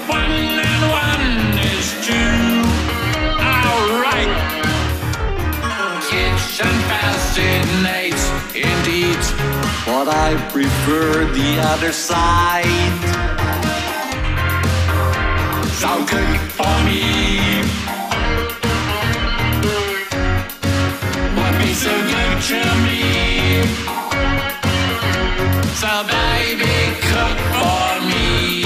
[0.08, 0.32] One
[0.72, 2.64] and one is two.
[3.68, 4.32] Alright.
[6.08, 9.20] Kitchen fascinates indeed,
[9.84, 12.64] but I prefer the other side.
[15.76, 17.57] So cook for me.
[25.80, 26.64] So baby,
[27.02, 28.64] cook for me.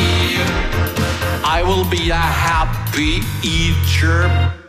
[1.44, 4.61] I will be a happy eater.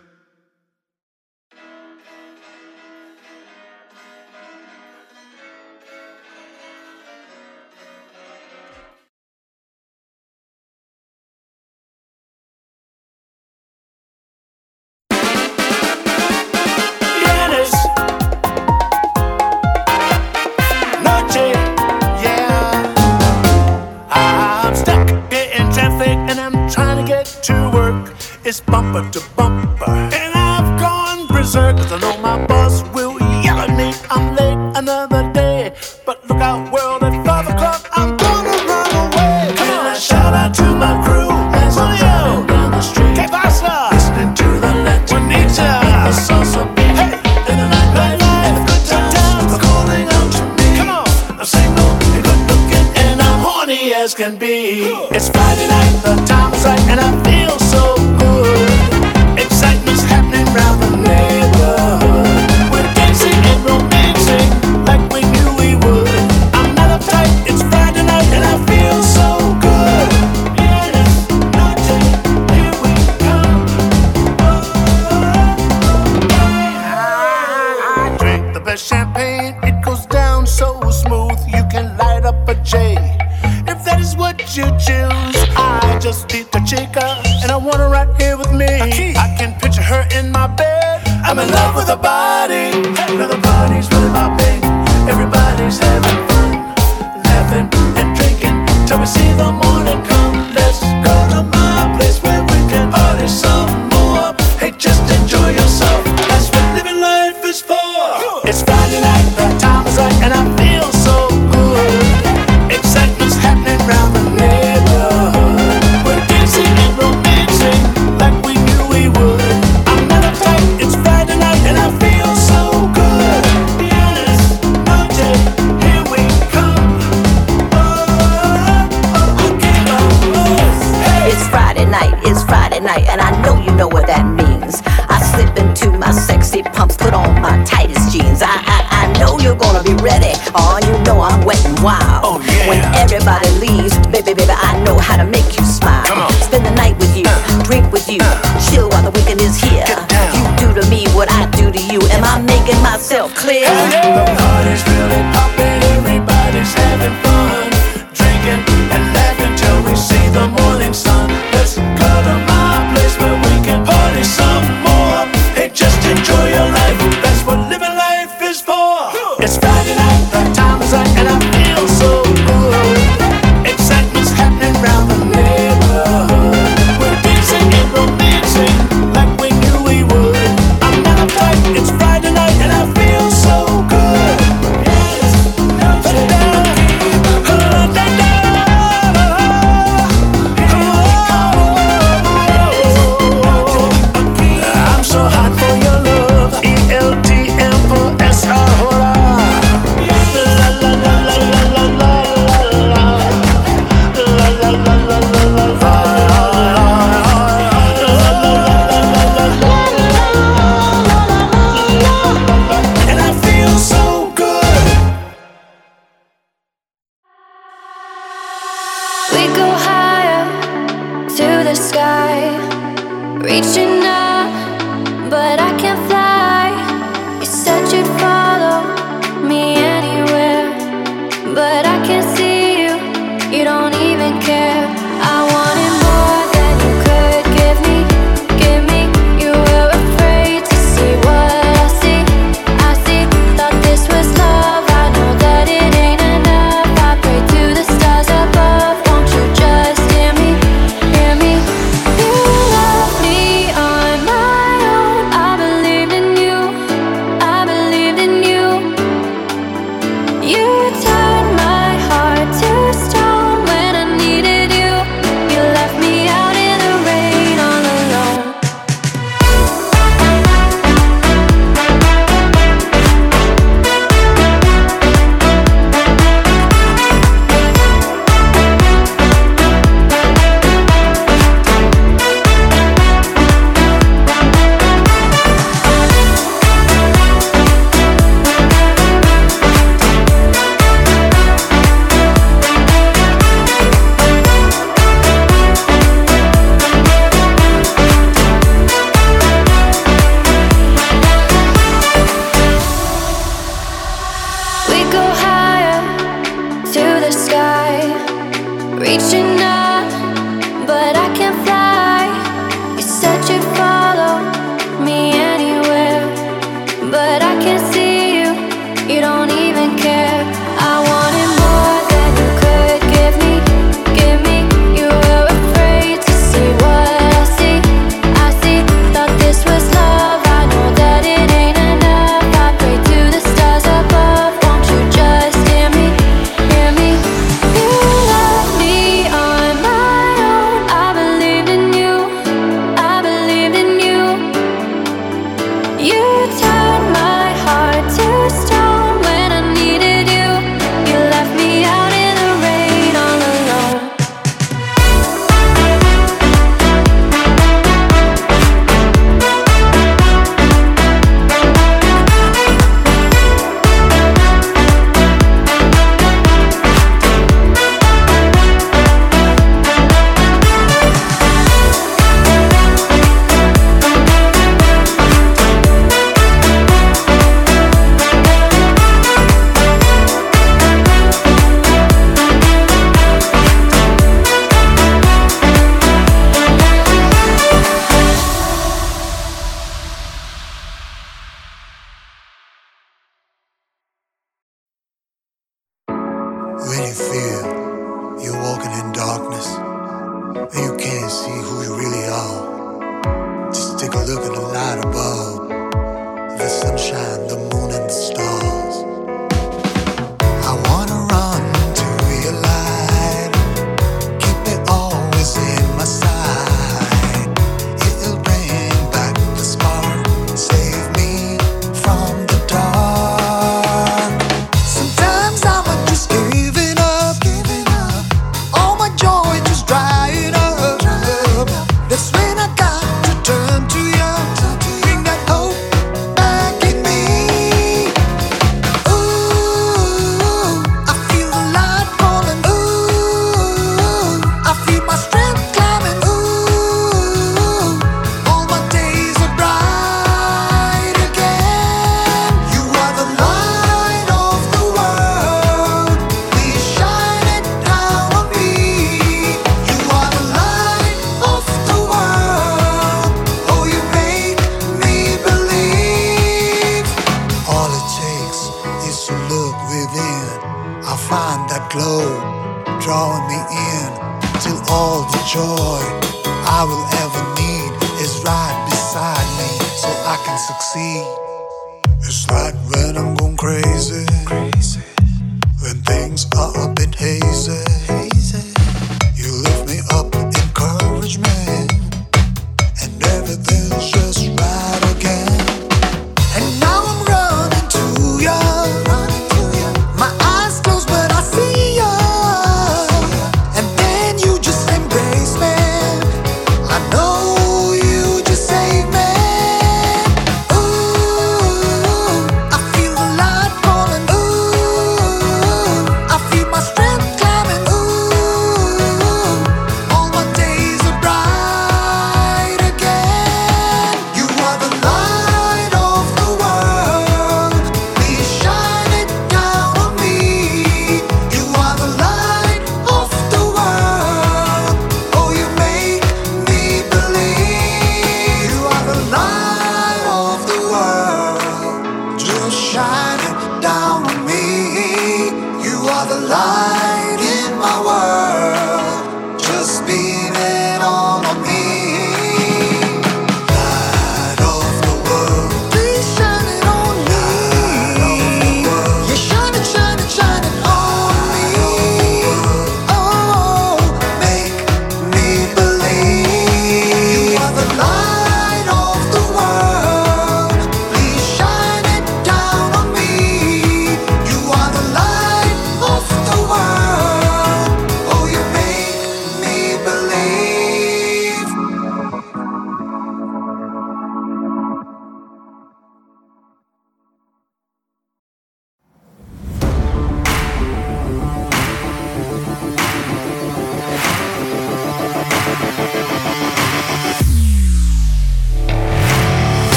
[28.46, 29.53] It's bumper to bumper.